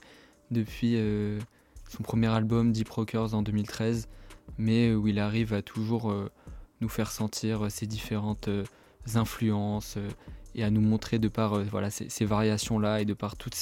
euh, 0.82 1.38
son 1.88 2.02
premier 2.02 2.28
album 2.28 2.72
Deep 2.72 2.88
Rockers 2.88 3.34
en 3.34 3.42
2013 3.42 4.08
mais 4.58 4.94
où 4.94 5.08
il 5.08 5.18
arrive 5.18 5.54
à 5.54 5.62
toujours 5.62 6.10
euh, 6.10 6.30
nous 6.80 6.88
faire 6.88 7.10
sentir 7.10 7.64
euh, 7.64 7.68
ses 7.68 7.86
différentes 7.86 8.48
euh, 8.48 8.64
influences 9.14 9.96
euh, 9.96 10.08
et 10.54 10.64
à 10.64 10.70
nous 10.70 10.80
montrer 10.80 11.18
de 11.18 11.28
par 11.28 11.54
euh, 11.56 11.64
ces, 11.90 12.24
variations-là 12.24 13.00
et 13.00 13.04
de 13.04 13.14
par 13.14 13.36
toute 13.36 13.56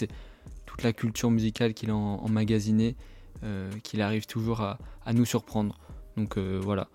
la 0.83 0.93
culture 0.93 1.31
musicale 1.31 1.75
qu'il 1.75 1.91
a 1.91 1.95
emmagasinée, 1.95 2.97
euh, 3.45 3.71
qu'il 3.83 4.03
arrive 4.03 4.27
toujours 4.27 4.61
à, 4.61 4.79
nous 5.13 5.25
surprendre. 5.25 5.79
Donc 6.17 6.37
euh, 6.37 6.61
voilà, 6.63 6.89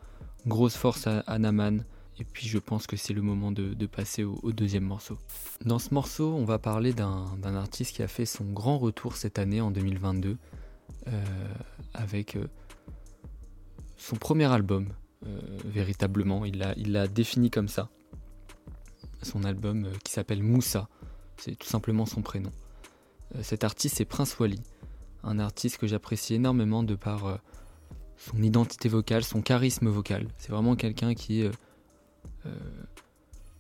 grosse 0.48 0.76
force 0.76 1.08
à, 1.08 1.20
à 1.22 1.38
Naman. 1.38 1.84
Et 2.20 2.24
puis 2.24 2.48
je 2.48 2.58
pense 2.58 2.88
que 2.88 2.98
c'est 2.98 3.14
le 3.14 3.22
moment 3.22 3.52
de, 3.52 3.86
passer 3.86 4.24
au, 4.24 4.52
deuxième 4.52 4.84
morceau. 4.84 5.18
Dans 5.66 5.78
ce 5.78 5.94
morceau, 5.94 6.34
on 6.34 6.46
va 6.46 6.58
parler 6.58 6.94
d'un 6.94 7.56
artiste 7.56 7.96
qui 7.96 8.04
a 8.04 8.08
fait 8.08 8.26
son 8.26 8.46
grand 8.46 8.80
retour 8.80 9.16
cette 9.16 9.38
année 9.38 9.62
en 9.62 9.70
2022 9.70 10.38
euh, 11.08 11.24
avec 11.94 12.36
euh, 12.36 12.48
son 13.98 14.16
premier 14.16 14.46
album, 14.46 14.88
euh, 15.28 15.40
véritablement. 15.66 16.44
Il 16.44 16.58
l'a 16.58 17.08
défini 17.08 17.52
comme 17.52 17.68
ça. 17.68 17.90
Son 19.22 19.44
album 19.44 19.88
qui 20.04 20.12
s'appelle 20.12 20.42
Moussa. 20.42 20.90
C'est 21.38 21.56
tout 21.56 21.68
simplement 21.68 22.08
son 22.08 22.24
prénom. 22.24 22.52
Cet 23.42 23.64
artiste, 23.64 23.98
c'est 23.98 24.06
Prince 24.06 24.40
Wally. 24.40 24.62
Un 25.24 25.38
artiste 25.38 25.78
que 25.78 25.86
j'apprécie 25.86 26.34
énormément 26.34 26.82
de 26.82 26.96
par 26.96 27.40
son 28.18 28.42
identité 28.42 28.90
vocale, 28.90 29.24
son 29.24 29.42
charisme 29.42 29.88
vocal. 29.88 30.28
C'est 30.38 30.52
vraiment 30.52 30.76
quelqu'un 30.76 31.14
qui, 31.14 31.44
euh, 31.44 31.52
euh, 32.46 32.50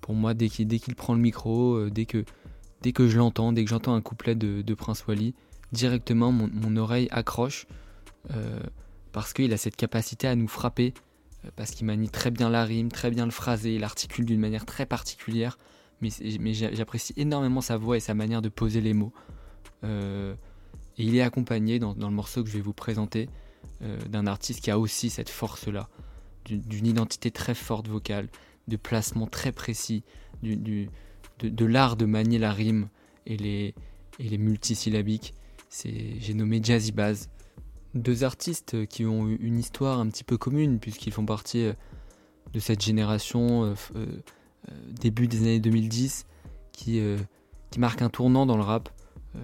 pour 0.01 0.15
moi, 0.15 0.33
dès 0.33 0.49
qu'il 0.49 0.95
prend 0.95 1.13
le 1.13 1.21
micro, 1.21 1.75
euh, 1.75 1.89
dès, 1.91 2.05
que, 2.05 2.25
dès 2.81 2.91
que 2.91 3.07
je 3.07 3.17
l'entends, 3.17 3.53
dès 3.53 3.63
que 3.63 3.69
j'entends 3.69 3.93
un 3.93 4.01
couplet 4.01 4.35
de, 4.35 4.61
de 4.61 4.73
Prince 4.73 5.05
Wally, 5.07 5.33
directement 5.71 6.31
mon, 6.31 6.49
mon 6.51 6.75
oreille 6.77 7.07
accroche. 7.11 7.67
parce 9.11 9.33
qu'il 9.33 9.53
a 9.53 9.57
cette 9.57 9.75
capacité 9.75 10.27
à 10.27 10.35
nous 10.35 10.47
frapper, 10.47 10.93
parce 11.55 11.71
qu'il 11.71 11.85
manie 11.85 12.09
très 12.09 12.31
bien 12.31 12.49
la 12.49 12.65
rime, 12.65 12.91
très 12.91 13.09
bien 13.09 13.25
le 13.25 13.31
phrasé, 13.31 13.75
il 13.75 13.83
articule 13.83 14.25
d'une 14.25 14.39
manière 14.39 14.65
très 14.65 14.85
particulière, 14.85 15.57
mais, 16.01 16.09
mais 16.39 16.53
j'a- 16.53 16.73
j'apprécie 16.73 17.13
énormément 17.15 17.61
sa 17.61 17.77
voix 17.77 17.95
et 17.97 17.99
sa 17.99 18.13
manière 18.13 18.41
de 18.41 18.49
poser 18.49 18.81
les 18.81 18.93
mots. 18.93 19.13
Et 19.83 21.03
il 21.03 21.15
est 21.15 21.21
accompagné 21.21 21.79
dans, 21.79 21.93
dans 21.93 22.09
le 22.09 22.15
morceau 22.15 22.43
que 22.43 22.49
je 22.49 22.55
vais 22.55 22.61
vous 22.61 22.73
présenter 22.73 23.29
euh, 23.83 23.99
d'un 24.09 24.25
artiste 24.25 24.61
qui 24.61 24.71
a 24.71 24.79
aussi 24.79 25.09
cette 25.09 25.29
force-là, 25.29 25.89
d'une 26.45 26.87
identité 26.87 27.29
très 27.29 27.53
forte 27.53 27.87
vocale, 27.87 28.29
de 28.67 28.75
placement 28.75 29.27
très 29.27 29.51
précis, 29.51 30.03
du, 30.41 30.89
de, 31.39 31.65
l'art 31.65 31.95
de 31.95 32.05
manier 32.05 32.39
la 32.39 32.51
rime 32.51 32.89
et 33.25 33.37
les, 33.37 33.75
et 34.19 34.29
les 34.29 34.37
multisyllabiques. 34.37 35.33
J'ai 35.83 36.33
nommé 36.33 36.59
Jazzy 36.63 36.91
Baz 36.91 37.29
deux 37.93 38.23
artistes 38.23 38.87
qui 38.87 39.05
ont 39.05 39.27
une 39.27 39.59
histoire 39.59 39.99
un 39.99 40.07
petit 40.07 40.23
peu 40.23 40.37
commune 40.37 40.79
puisqu'ils 40.79 41.13
font 41.13 41.25
partie 41.25 41.65
euh, 41.65 41.73
de 42.53 42.59
cette 42.59 42.81
génération 42.81 43.75
euh, 43.95 44.05
début 44.99 45.27
des 45.27 45.41
années 45.41 45.59
2010 45.59 46.25
qui, 46.71 47.01
qui 47.71 47.79
marque 47.79 48.01
un 48.01 48.09
tournant 48.09 48.45
dans 48.45 48.55
le 48.55 48.63
rap 48.63 48.89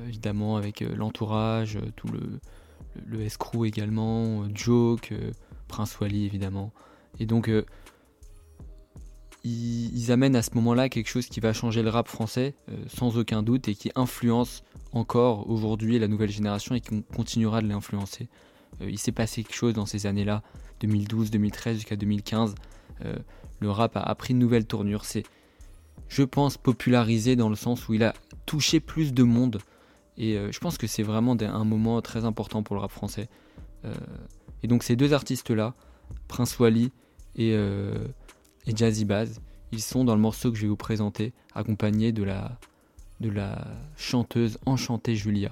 évidemment 0.08 0.56
avec 0.56 0.82
l'entourage 0.82 1.80
tout 1.96 2.08
le, 2.08 2.40
le, 3.06 3.22
escrew 3.22 3.66
également 3.66 4.44
euh, 4.44 4.48
Joke 4.54 5.12
euh, 5.12 5.32
Prince 5.68 6.00
Wally 6.00 6.26
évidemment 6.26 6.72
et 7.20 7.26
donc 7.26 7.50
euh, 7.50 7.66
ils, 9.44 10.12
amènent 10.12 10.36
à 10.36 10.42
ce 10.42 10.52
moment-là 10.56 10.90
quelque 10.90 11.08
chose 11.08 11.28
qui 11.28 11.40
va 11.40 11.52
changer 11.52 11.84
le 11.84 11.90
rap 11.90 12.08
français 12.08 12.56
sans 12.88 13.18
aucun 13.18 13.44
doute 13.44 13.68
et 13.68 13.76
qui 13.76 13.92
influence 13.96 14.64
encore 14.94 15.50
aujourd'hui 15.50 16.00
la 16.00 16.08
nouvelle 16.08 16.30
génération 16.30 16.76
et 16.76 16.80
qui 16.80 17.04
continuera 17.14 17.62
de 17.62 17.68
l'influencer. 17.68 18.30
Il 18.80 18.98
s'est 18.98 19.12
passé 19.12 19.44
quelque 19.44 19.56
chose 19.56 19.74
dans 19.74 19.86
ces 19.86 20.06
années-là, 20.06 20.44
2012, 20.80 21.32
2013 21.32 21.76
jusqu'à 21.76 21.96
2015. 21.96 22.56
Euh, 23.06 23.16
le 23.60 23.70
rap 23.70 23.96
a 23.96 24.16
pris 24.16 24.34
une 24.34 24.40
nouvelle 24.40 24.66
tournure. 24.66 25.06
C'est, 25.06 25.24
je 26.10 26.24
pense, 26.24 26.58
popularisé 26.58 27.36
dans 27.36 27.50
le 27.50 27.56
sens 27.56 27.88
où 27.88 27.94
il 27.94 28.04
a 28.04 28.14
touché 28.46 28.80
plus 28.80 29.14
de 29.14 29.24
monde 29.24 29.60
Et 30.18 30.38
je 30.52 30.60
pense 30.60 30.78
que 30.78 30.88
c'est 30.88 31.04
vraiment 31.04 31.36
un 31.42 31.64
moment 31.64 32.02
très 32.02 32.26
important 32.26 32.62
pour 32.62 32.76
le 32.76 32.82
rap 32.82 32.92
français. 32.92 33.30
et 34.62 34.68
donc 34.68 34.84
ces 34.84 34.96
deux 34.96 35.14
artistes-là, 35.14 35.74
Prince 36.28 36.60
Wally 36.60 36.92
et, 37.36 37.52
et 37.52 38.76
Jazzy 38.76 39.06
Baz, 39.06 39.42
ils 39.72 39.82
sont 39.82 40.04
dans 40.04 40.14
le 40.14 40.22
morceau 40.22 40.52
que 40.52 40.58
je 40.58 40.64
vais 40.64 40.68
vous 40.68 40.76
présenter, 40.76 41.34
accompagnés 41.56 42.12
de 42.12 42.24
la, 42.24 42.60
de 43.22 43.30
la 43.30 43.68
chanteuse 43.98 44.60
enchantée 44.66 45.16
Julia. 45.16 45.50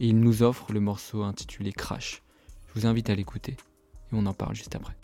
Et 0.00 0.08
ils 0.08 0.18
nous 0.18 0.42
offrent 0.42 0.72
le 0.72 0.80
morceau 0.80 1.22
intitulé 1.22 1.72
Crash. 1.72 2.22
Je 2.68 2.80
vous 2.80 2.86
invite 2.86 3.10
à 3.10 3.14
l'écouter 3.14 3.52
et 3.52 4.14
on 4.14 4.24
en 4.26 4.32
parle 4.32 4.54
juste 4.54 4.74
après. 4.74 4.96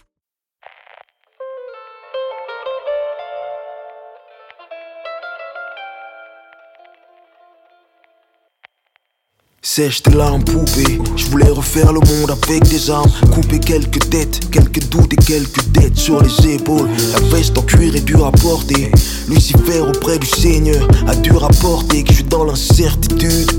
Sèche 9.62 10.02
tes 10.02 10.12
larmes 10.12 10.43
poupée, 10.43 10.99
je 11.17 11.26
voulais 11.26 11.50
refaire 11.50 11.93
le 11.93 12.00
monde 12.00 12.31
avec 12.31 12.62
des 12.69 12.88
armes. 12.88 13.11
Couper 13.31 13.59
quelques 13.59 14.09
têtes, 14.09 14.50
quelques 14.50 14.88
doutes 14.88 15.12
et 15.12 15.17
quelques 15.17 15.62
dettes 15.69 15.99
sur 15.99 16.23
les 16.23 16.55
épaules. 16.55 16.88
La 17.12 17.21
veste 17.29 17.59
en 17.59 17.62
cuir 17.62 17.95
est 17.95 18.00
dure 18.00 18.25
à 18.25 18.33
porter. 18.33 18.90
Lucifer 19.29 19.81
auprès 19.81 20.19
du 20.19 20.26
Seigneur 20.26 20.88
a 21.07 21.14
dû 21.14 21.33
rapporter 21.33 22.05
Que 22.05 22.11
je 22.11 22.14
suis 22.17 22.25
dans 22.25 22.45
l'incertitude. 22.45 23.50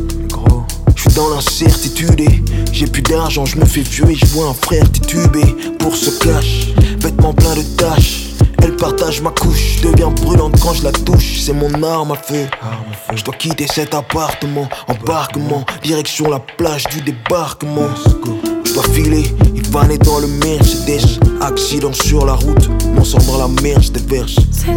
Je 0.96 1.02
suis 1.02 1.14
dans 1.14 1.30
l'incertitude 1.30 2.20
et 2.20 2.44
j'ai 2.74 2.88
plus 2.88 3.04
d'argent, 3.04 3.46
je 3.46 3.58
me 3.58 3.66
fais 3.66 3.82
vieux 3.82 4.10
et 4.10 4.16
je 4.16 4.26
vois 4.28 4.48
un 4.48 4.54
frère 4.56 4.92
titubé 4.92 5.44
pour 5.78 5.96
ce 5.96 6.10
cash, 6.20 6.74
vêtements 7.00 7.34
pleins 7.34 7.56
de 7.56 7.64
taches. 7.78 8.31
Elle 8.62 8.76
partage 8.76 9.22
ma 9.22 9.32
couche, 9.32 9.78
je 9.78 9.88
deviens 9.88 10.10
brûlante 10.10 10.60
quand 10.62 10.74
je 10.74 10.84
la 10.84 10.92
touche. 10.92 11.40
C'est 11.42 11.54
mon 11.54 11.84
arme 11.84 12.12
à 12.12 12.16
feu. 12.16 12.48
Je 13.14 13.24
dois 13.24 13.36
quitter 13.36 13.68
cet 13.68 13.94
appartement, 13.94 14.68
embarquement, 14.88 15.66
direction 15.84 16.30
la 16.30 16.40
plage 16.40 16.86
du 16.86 17.02
débarquement. 17.02 17.90
Je 18.66 18.74
dois 18.74 18.84
filer, 18.94 19.24
il 19.56 19.68
va 19.70 19.82
aller 19.82 19.98
dans 19.98 20.20
le 20.20 20.28
Mercedes. 20.28 21.20
Accident 21.42 21.94
sur 21.94 22.26
la 22.26 22.34
route, 22.34 22.70
mon 22.96 23.04
sang 23.04 23.18
dans 23.28 23.38
la 23.40 23.48
mer, 23.62 23.82
je 23.82 23.92
déverse. 23.92 24.36
C'est 24.52 24.68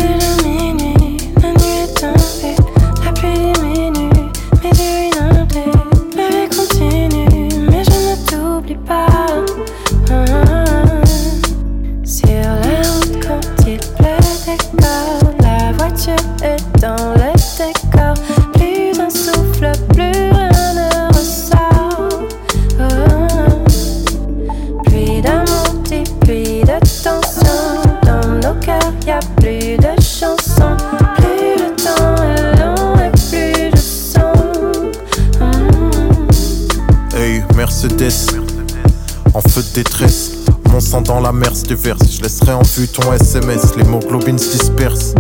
déverse. 41.75 42.03
Je 42.11 42.23
laisserai 42.23 42.53
en 42.53 42.63
vue 42.63 42.87
ton 42.89 43.13
SMS. 43.13 43.77
Les 43.77 43.85
moglobines 43.85 44.39
se 44.39 44.57
dispersent 44.57 45.15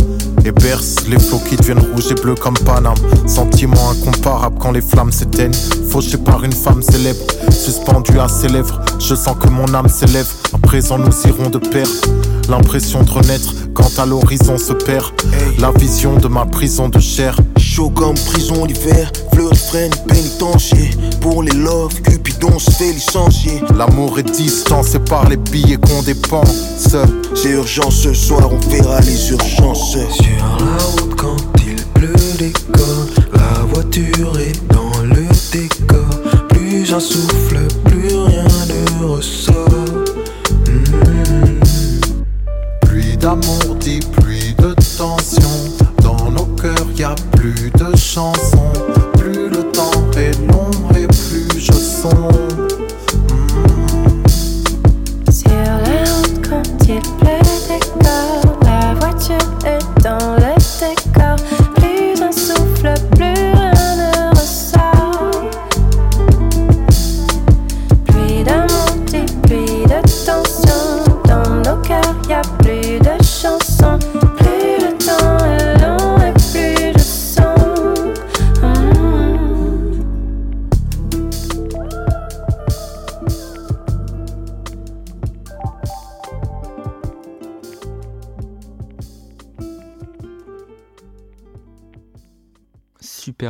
et 0.44 0.52
bercent. 0.52 1.06
Les 1.08 1.18
flots 1.18 1.40
qui 1.48 1.56
deviennent 1.56 1.80
rouges 1.80 2.12
et 2.12 2.14
bleus 2.14 2.36
comme 2.36 2.54
Paname. 2.54 2.94
Sentiment 3.26 3.90
incomparable 3.90 4.56
quand 4.60 4.70
les 4.70 4.80
flammes 4.80 5.10
s'éteignent. 5.10 5.60
Fauché 5.88 6.16
par 6.16 6.44
une 6.44 6.52
femme 6.52 6.82
célèbre, 6.82 7.24
suspendue 7.50 8.18
à 8.18 8.28
ses 8.28 8.48
lèvres. 8.48 8.80
Je 9.00 9.14
sens 9.14 9.36
que 9.40 9.48
mon 9.48 9.72
âme 9.74 9.88
s'élève. 9.88 10.28
À 10.52 10.58
présent, 10.58 10.98
nous 10.98 11.14
irons 11.26 11.50
de 11.50 11.58
pair. 11.58 11.86
L'impression 12.48 13.02
de 13.02 13.10
renaître 13.10 13.52
quand 13.74 13.98
à 13.98 14.06
l'horizon 14.06 14.56
se 14.56 14.72
perd. 14.72 15.06
La 15.58 15.72
vision 15.72 16.16
de 16.16 16.28
ma 16.28 16.46
prison 16.46 16.88
de 16.88 17.00
chair. 17.00 17.36
Chaud 17.74 17.90
comme 17.90 18.14
prison 18.14 18.64
l'hiver, 18.66 19.10
fleur 19.32 19.52
freine 19.52 19.90
pénitencier. 20.06 20.90
Pour 21.20 21.42
les 21.42 21.50
love, 21.50 21.92
Cupidon 22.02 22.56
se 22.56 22.70
fait 22.70 22.92
licencier. 22.92 23.60
L'amour 23.76 24.16
est 24.20 24.30
distant, 24.30 24.84
c'est 24.84 25.04
par 25.04 25.28
les 25.28 25.36
billets 25.36 25.78
qu'on 25.78 26.00
dépense. 26.02 26.94
C'est 27.34 27.48
urgent 27.48 27.90
ce 27.90 28.14
soir, 28.14 28.48
on 28.52 28.68
verra 28.68 29.00
les 29.00 29.32
urgences. 29.32 29.90
Sur 29.90 30.06
la 30.60 30.84
route 30.84 31.16
quand 31.16 31.36
il 31.66 31.84
pleut 31.94 32.14
décor, 32.38 33.06
la 33.32 33.64
voiture 33.64 34.38
est 34.38 34.72
dans 34.72 35.02
le 35.02 35.26
décor. 35.50 36.46
Plus 36.50 36.94
un 36.94 37.00
souffle, 37.00 37.58
plus 37.86 38.06
rien 38.06 38.44
ne 38.68 39.04
ressort. 39.04 39.73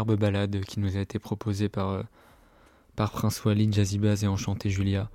Superbe 0.05 0.21
balade 0.21 0.61
qui 0.67 0.81
nous 0.81 0.99
a 0.99 1.01
été 1.01 1.19
proposée 1.19 1.71
par, 1.71 1.88
euh, 1.90 2.03
par 2.95 3.11
Prince 3.11 3.43
Wally, 3.45 3.73
Jazzy 3.73 3.99
et 4.23 4.27
Enchanté 4.27 4.69
Julia. 4.69 5.09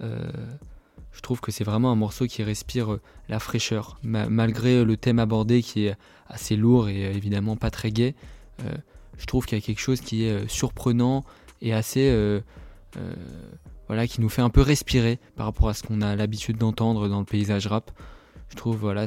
Euh, 0.00 0.30
je 1.10 1.20
trouve 1.22 1.40
que 1.40 1.50
c'est 1.50 1.64
vraiment 1.64 1.90
un 1.90 1.96
morceau 1.96 2.26
qui 2.26 2.44
respire 2.44 2.92
euh, 2.92 3.00
la 3.28 3.40
fraîcheur, 3.40 3.98
Ma- 4.04 4.28
malgré 4.28 4.84
le 4.84 4.96
thème 4.96 5.18
abordé 5.18 5.60
qui 5.60 5.86
est 5.86 5.96
assez 6.28 6.54
lourd 6.54 6.88
et 6.88 7.02
évidemment 7.16 7.56
pas 7.56 7.70
très 7.70 7.90
gai. 7.90 8.14
je 9.18 9.26
trouve 9.26 9.44
qu'il 9.44 9.58
y 9.58 9.60
a 9.60 9.64
quelque 9.64 9.80
chose 9.80 10.00
qui 10.00 10.24
est 10.24 10.46
surprenant 10.48 11.24
et 11.62 11.72
assez 11.72 12.42
voilà 13.88 14.06
qui 14.06 14.20
nous 14.20 14.28
fait 14.28 14.42
un 14.42 14.50
peu 14.50 14.60
respirer 14.60 15.18
par 15.36 15.46
rapport 15.46 15.68
à 15.70 15.74
ce 15.74 15.82
qu'on 15.82 16.02
a 16.02 16.14
l'habitude 16.14 16.58
d'entendre 16.58 17.08
dans 17.08 17.18
le 17.20 17.24
paysage 17.24 17.66
rap. 17.66 17.90
Je 18.50 18.56
trouve 18.56 18.76
voilà 18.76 19.04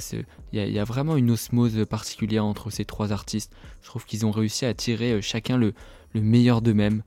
il 0.54 0.71
y, 0.71 0.80
a- 0.80 0.84
vraiment 0.84 1.17
une 1.17 1.32
osmose 1.32 1.86
particulière 1.89 2.45
entre 2.45 2.69
ces 2.69 2.86
trois 2.86 3.12
artistes. 3.12 3.51
Je 3.82 3.88
trouve 3.88 4.06
qu'ils 4.06 4.25
ont 4.25 4.32
réussi 4.32 4.65
à 4.65 4.73
tirer 4.73 5.13
euh, 5.13 5.21
chacun 5.21 5.58
le, 5.58 5.73
le 6.13 6.21
meilleur 6.21 6.62
d'eux-mêmes. 6.62 7.04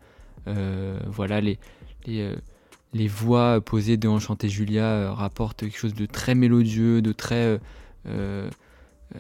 Euh, 0.46 0.98
voilà 1.06 1.40
euh, 2.08 2.36
les 2.92 3.08
voix 3.08 3.60
posées 3.60 3.96
de 3.96 4.08
Enchanté 4.08 4.48
Julia 4.48 5.12
rapportent 5.14 5.60
quelque 5.60 5.78
chose 5.78 5.94
de 5.94 6.06
très 6.06 6.34
mélodieux, 6.34 7.02
de 7.02 7.12
très 7.12 7.60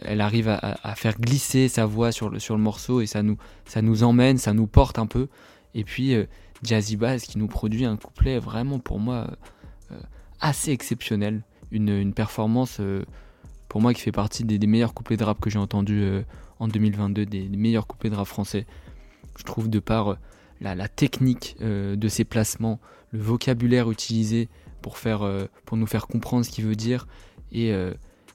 elle 0.02 0.20
arrive 0.20 0.48
à, 0.48 0.94
faire 0.96 1.18
glisser 1.18 1.68
sa 1.68 1.86
voix 1.86 2.10
sur 2.10 2.28
le, 2.28 2.56
morceau 2.56 3.00
et 3.00 3.06
ça 3.06 3.22
nous, 3.22 4.02
emmène, 4.02 4.38
ça 4.38 4.52
nous 4.52 4.66
porte 4.66 4.98
un 4.98 5.06
peu. 5.06 5.28
Et 5.74 5.84
puis 5.84 6.14
Jazzy 6.62 6.96
Bass 6.96 7.24
qui 7.24 7.38
nous 7.38 7.46
produit 7.46 7.84
un 7.84 7.96
couplet 7.96 8.38
vraiment 8.38 8.78
pour 8.78 8.98
moi 8.98 9.28
assez 10.40 10.72
exceptionnel. 10.72 11.42
Une, 11.74 12.14
performance 12.14 12.76
euh, 12.78 13.04
pour 13.68 13.80
moi 13.80 13.92
qui 13.94 14.00
fait 14.00 14.12
partie 14.12 14.44
des, 14.44 14.64
meilleurs 14.66 14.94
couplets 14.94 15.16
de 15.16 15.24
rap 15.24 15.40
que 15.40 15.50
j'ai 15.50 15.58
entendus 15.58 16.02
euh, 16.02 16.22
en 16.60 16.68
2022, 16.68 17.26
des, 17.26 17.48
meilleurs 17.48 17.88
couplets 17.88 18.10
de 18.10 18.14
rap 18.14 18.28
français. 18.28 18.64
Je 19.36 19.42
trouve 19.42 19.68
de 19.68 19.80
par 19.80 20.12
euh, 20.12 20.16
la, 20.60 20.86
technique 20.86 21.56
de 21.60 22.08
ses 22.08 22.24
placements, 22.24 22.78
le 23.10 23.18
vocabulaire 23.18 23.90
utilisé 23.90 24.48
pour, 24.82 24.98
faire, 24.98 25.28
pour 25.66 25.76
nous 25.76 25.86
faire 25.86 26.06
comprendre 26.06 26.44
ce 26.44 26.50
qu'il 26.50 26.64
veut 26.64 26.76
dire 26.76 27.06
et, 27.52 27.74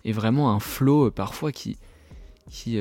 vraiment 0.05 0.51
un 0.51 0.59
flow 0.59 1.09
parfois 1.09 1.51
qui, 1.51 1.77
qui, 2.49 2.77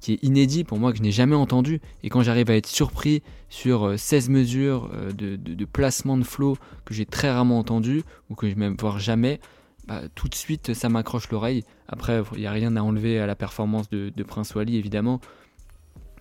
qui 0.00 0.12
est 0.12 0.22
inédit 0.22 0.64
pour 0.64 0.78
moi, 0.78 0.92
que 0.92 0.98
je 0.98 1.02
n'ai 1.02 1.12
jamais 1.12 1.34
entendu. 1.34 1.80
Et 2.02 2.10
quand 2.10 2.22
j'arrive 2.22 2.50
à 2.50 2.56
être 2.56 2.66
surpris 2.66 3.22
sur 3.48 3.88
euh, 3.88 3.96
16 3.96 4.28
mesures 4.28 4.90
de, 5.16 5.36
de- 5.36 5.54
de 5.54 5.64
placement 5.64 6.16
de 6.16 6.24
flow 6.24 6.56
que 6.84 6.94
j'ai 6.94 7.06
très 7.06 7.30
rarement 7.30 7.58
entendu, 7.58 8.02
ou 8.30 8.34
que 8.34 8.48
je 8.48 8.54
vais 8.54 8.60
même 8.60 8.76
voir 8.78 8.98
jamais, 8.98 9.40
bah, 9.88 10.02
tout 10.14 10.28
de 10.28 10.34
suite 10.34 10.74
ça 10.74 10.88
m'accroche 10.88 11.30
l'oreille. 11.30 11.64
Après, 11.88 12.22
il 12.34 12.40
n'y 12.40 12.46
a 12.46 12.52
rien 12.52 12.76
à 12.76 12.82
enlever 12.82 13.18
à 13.20 13.26
la 13.26 13.36
performance 13.36 13.88
de, 13.90 14.22
Prince 14.22 14.54
Wally, 14.54 14.76
évidemment. 14.76 15.20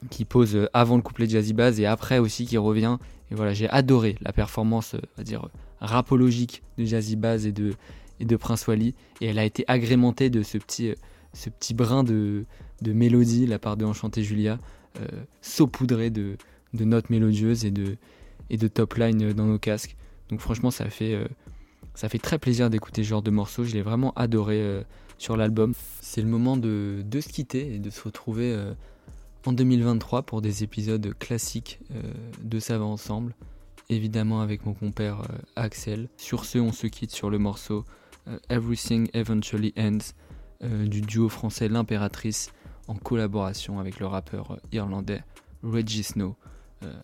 qui 0.10 0.26
pose 0.26 0.56
euh, 0.56 0.70
avant 0.74 0.98
le 0.98 1.02
couplet 1.02 1.26
de 1.26 1.32
Jazzy 1.32 1.54
Bass 1.54 1.80
et 1.80 1.86
après 1.86 2.20
aussi 2.20 2.46
qui 2.46 2.58
revient. 2.58 2.98
Et 3.32 3.36
voilà, 3.36 3.54
j'ai 3.54 3.70
adoré 3.70 4.18
la 4.22 4.34
performance, 4.34 4.96
euh, 4.96 5.00
on 5.16 5.22
va 5.22 5.24
dire, 5.24 5.50
rapologique 5.80 6.64
de 6.78 6.86
Jazzy 6.86 7.16
Bass 7.16 7.46
et 7.46 7.52
de, 7.52 8.36
Prince 8.38 8.68
Wally. 8.68 8.94
Et 9.22 9.28
elle 9.28 9.40
a 9.40 9.46
été 9.46 9.66
agrémentée 9.68 10.30
de 10.30 10.44
ce 10.44 10.58
petit, 10.58 10.90
euh, 10.90 11.74
brin 11.74 12.04
de, 12.04 12.46
mélodie, 12.86 13.46
la 13.48 13.60
part 13.60 13.78
de 13.78 13.86
Enchanté 13.86 14.24
Julia, 14.24 14.60
euh, 15.00 15.08
saupoudré 15.42 16.10
de, 16.10 16.38
notes 16.74 17.10
mélodieuses 17.10 17.66
et 17.66 17.72
de, 17.72 18.68
top 18.68 18.96
line 18.96 19.34
dans 19.34 19.46
nos 19.46 19.60
casques. 19.60 19.96
Donc 20.30 20.40
franchement, 20.40 20.72
ça 20.72 20.90
fait, 20.90 21.20
ça 21.96 22.10
fait 22.10 22.20
très 22.20 22.38
plaisir 22.38 22.70
d'écouter 22.70 23.04
ce 23.04 23.10
genre 23.10 23.22
de 23.22 23.32
morceau. 23.32 23.64
Je 23.64 23.74
l'ai 23.74 23.82
vraiment 23.82 24.14
adoré 24.16 24.62
euh, 24.62 24.84
sur 25.18 25.38
l'album. 25.38 25.74
C'est 26.02 26.22
le 26.22 26.28
moment 26.28 26.58
de, 26.58 27.04
se 27.12 27.30
quitter 27.30 27.76
et 27.76 27.80
de 27.80 27.90
se 27.90 28.02
retrouver 28.04 28.52
euh, 28.54 28.74
en 29.46 29.54
2023 29.54 30.24
pour 30.24 30.42
des 30.42 30.64
épisodes 30.64 31.14
classiques 31.18 31.80
euh, 31.92 32.02
de 32.44 32.60
Ça 32.60 32.78
va 32.78 32.86
ensemble. 32.86 33.34
Évidemment 33.90 34.42
avec 34.42 34.66
mon 34.66 34.74
compère 34.74 35.22
Axel. 35.56 36.10
Sur 36.18 36.46
ce, 36.46 36.58
on 36.58 36.72
se 36.72 36.88
quitte 36.88 37.12
sur 37.12 37.30
le 37.30 37.38
morceau 37.38 37.86
Everything 38.50 39.08
Eventually 39.14 39.76
Ends 39.78 40.14
du 40.64 41.02
duo 41.02 41.30
français 41.30 41.68
L'Impératrice 41.68 42.52
en 42.88 42.96
collaboration 42.96 43.80
avec 43.80 44.00
le 44.00 44.08
rappeur 44.08 44.58
irlandais 44.72 45.22
Reggie 45.62 46.02
Snow. 46.02 46.36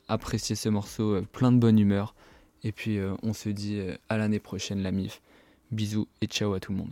Appréciez 0.08 0.56
ce 0.56 0.70
morceau, 0.70 1.22
plein 1.32 1.52
de 1.52 1.60
bonne 1.60 1.78
humeur. 1.78 2.16
Et 2.64 2.72
puis 2.72 2.98
euh, 2.98 3.14
on 3.24 3.34
se 3.34 3.50
dit 3.50 3.78
euh, 3.80 3.96
à 4.10 4.18
l'année 4.18 4.40
prochaine 4.40 4.84
la 4.84 4.92
MIF. 4.92 5.22
Bisous 5.72 6.08
et 6.22 6.28
ciao 6.28 6.54
à 6.54 6.60
tout 6.60 6.72
le 6.72 6.80
monde. 6.80 6.92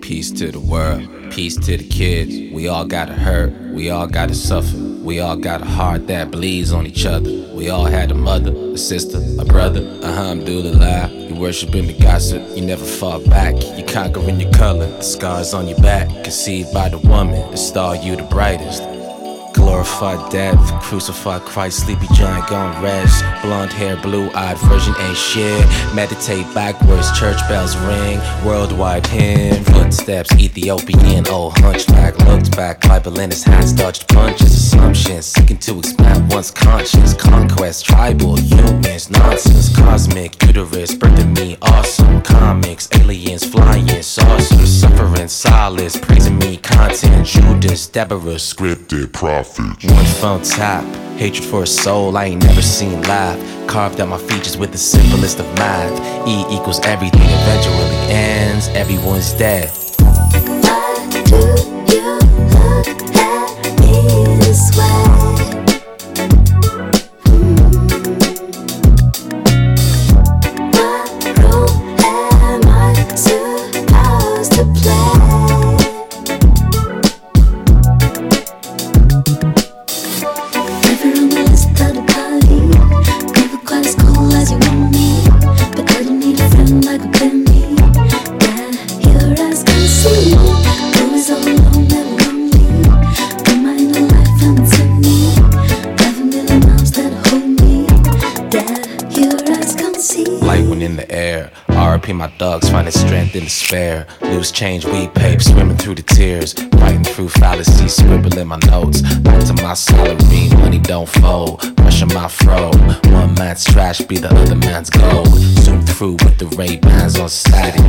Peace 0.00 0.32
to 0.32 0.50
the 0.50 0.56
world, 0.56 1.08
peace 1.30 1.54
to 1.54 1.76
the 1.76 1.88
kids. 1.88 2.52
We 2.52 2.68
all 2.68 2.84
gotta 2.84 3.12
hurt, 3.12 3.52
we 3.72 3.90
all 3.90 4.06
gotta 4.06 4.34
suffer. 4.34 4.76
We 5.04 5.20
all 5.20 5.36
got 5.36 5.62
a 5.62 5.66
heart 5.66 6.08
that 6.08 6.30
bleeds 6.30 6.72
on 6.72 6.86
each 6.86 7.06
other. 7.06 7.30
We 7.54 7.70
all 7.70 7.84
had 7.84 8.10
a 8.10 8.14
mother, 8.14 8.52
a 8.74 8.76
sister, 8.76 9.18
a 9.38 9.44
brother. 9.44 9.80
Alhamdulillah, 10.02 11.10
you 11.28 11.34
worshiping 11.36 11.86
the 11.86 11.94
gossip. 11.94 12.42
You 12.56 12.62
never 12.62 12.84
fall 12.84 13.20
back, 13.20 13.54
you 13.78 13.84
conquering 13.84 14.40
your 14.40 14.50
color. 14.52 14.86
The 14.86 15.02
scars 15.02 15.54
on 15.54 15.68
your 15.68 15.78
back, 15.78 16.08
conceived 16.24 16.72
by 16.74 16.88
the 16.88 16.98
woman. 16.98 17.50
The 17.50 17.56
star, 17.56 17.96
you 17.96 18.16
the 18.16 18.24
brightest. 18.24 18.82
Glorified 19.60 20.30
death, 20.30 20.58
crucified 20.82 21.42
Christ, 21.42 21.84
sleepy 21.84 22.06
giant 22.14 22.48
gone 22.48 22.82
rest. 22.82 23.22
Blonde 23.42 23.72
hair, 23.72 23.96
blue 23.96 24.30
eyed 24.32 24.56
virgin 24.58 24.94
ain't 24.98 25.16
shit. 25.16 25.66
Meditate 25.94 26.46
backwards, 26.54 27.16
church 27.18 27.38
bells 27.46 27.76
ring. 27.76 28.18
Worldwide 28.44 29.06
hymn, 29.06 29.62
footsteps, 29.64 30.32
Ethiopian, 30.36 31.28
old 31.28 31.58
hunchback. 31.58 32.18
Looked 32.20 32.56
back, 32.56 32.80
Bible 32.80 33.20
in 33.20 33.30
his 33.30 33.44
hands, 33.44 33.72
dodged 33.74 34.08
punches, 34.08 34.52
assumptions. 34.52 35.26
Seeking 35.26 35.58
to 35.58 35.78
expand 35.78 36.32
one's 36.32 36.50
conscience. 36.50 37.12
Conquest, 37.12 37.84
tribal, 37.84 38.36
humans, 38.36 39.10
nonsense. 39.10 39.76
Cosmic, 39.76 40.42
uterus, 40.42 40.94
birthing 40.94 41.36
me, 41.36 41.58
awesome. 41.62 42.22
Comics, 42.22 42.88
aliens, 42.94 43.44
flying, 43.44 44.02
saucers. 44.02 44.80
Suffering, 44.80 45.28
solace, 45.28 45.96
praising 45.98 46.38
me, 46.38 46.56
content. 46.56 47.26
Judas, 47.60 47.88
Deborah, 47.88 48.38
Scripted 48.38 49.12
prophets. 49.12 49.84
one 49.84 50.04
phone 50.06 50.42
tap, 50.42 50.82
hatred 51.18 51.44
for 51.44 51.64
a 51.64 51.66
soul 51.66 52.16
I 52.16 52.24
ain't 52.26 52.42
never 52.42 52.62
seen 52.62 53.02
live. 53.02 53.68
Carved 53.68 54.00
out 54.00 54.08
my 54.08 54.16
features 54.16 54.56
with 54.56 54.72
the 54.72 54.78
simplest 54.78 55.40
of 55.40 55.46
math. 55.56 56.26
E 56.26 56.40
equals 56.56 56.80
everything 56.86 57.20
eventually 57.22 57.96
ends. 58.08 58.68
Everyone's 58.68 59.34
dead. 59.34 59.70
RP 102.10 102.16
my 102.16 102.32
dogs, 102.38 102.68
finding 102.68 102.92
strength 102.92 103.34
in 103.34 103.44
despair. 103.44 104.06
Loose 104.20 104.50
change, 104.50 104.84
weed 104.84 105.14
pape, 105.14 105.40
swimming 105.42 105.76
through 105.76 105.96
the 105.96 106.02
tears. 106.02 106.52
Fighting 106.52 107.04
through 107.04 107.28
fallacies, 107.28 107.96
scribbling 107.96 108.48
my 108.48 108.58
notes. 108.66 109.02
Back 109.18 109.44
to 109.44 109.54
my 109.62 109.74
salary, 109.74 110.48
money 110.54 110.78
don't 110.78 111.08
fold. 111.08 111.60
Pressure 111.76 112.06
my 112.06 112.28
fro. 112.28 112.70
One 113.12 113.34
man's 113.34 113.64
trash 113.64 114.00
be 114.00 114.18
the 114.18 114.34
other 114.34 114.56
man's 114.56 114.90
gold. 114.90 115.28
Zoom 115.64 115.82
through 115.82 116.16
with 116.24 116.38
the 116.38 116.46
Ray 116.56 116.76
Bans 116.76 117.18
on 117.18 117.28
static. 117.28 117.80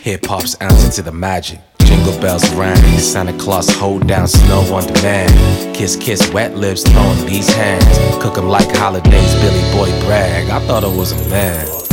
Hip 0.00 0.24
hop's 0.26 0.54
answer 0.56 0.90
to 0.92 1.02
the 1.02 1.12
magic. 1.12 1.60
Jingle 1.80 2.18
bells 2.20 2.48
rang, 2.50 2.76
Santa 2.98 3.36
Claus 3.38 3.68
hold 3.70 4.06
down 4.06 4.28
snow 4.28 4.60
on 4.74 4.86
demand. 4.86 5.74
Kiss, 5.74 5.96
kiss, 5.96 6.30
wet 6.32 6.54
lips, 6.54 6.82
throwing 6.82 7.26
these 7.26 7.48
hands. 7.48 7.98
Cook 8.22 8.36
'em 8.38 8.48
like 8.48 8.70
holidays, 8.76 9.34
Billy 9.36 9.64
Boy 9.72 9.90
brag. 10.04 10.50
I 10.50 10.60
thought 10.66 10.84
I 10.84 10.88
was 10.88 11.12
a 11.12 11.28
man. 11.30 11.87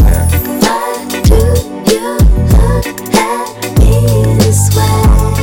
This 4.55 4.69
way? 4.77 5.34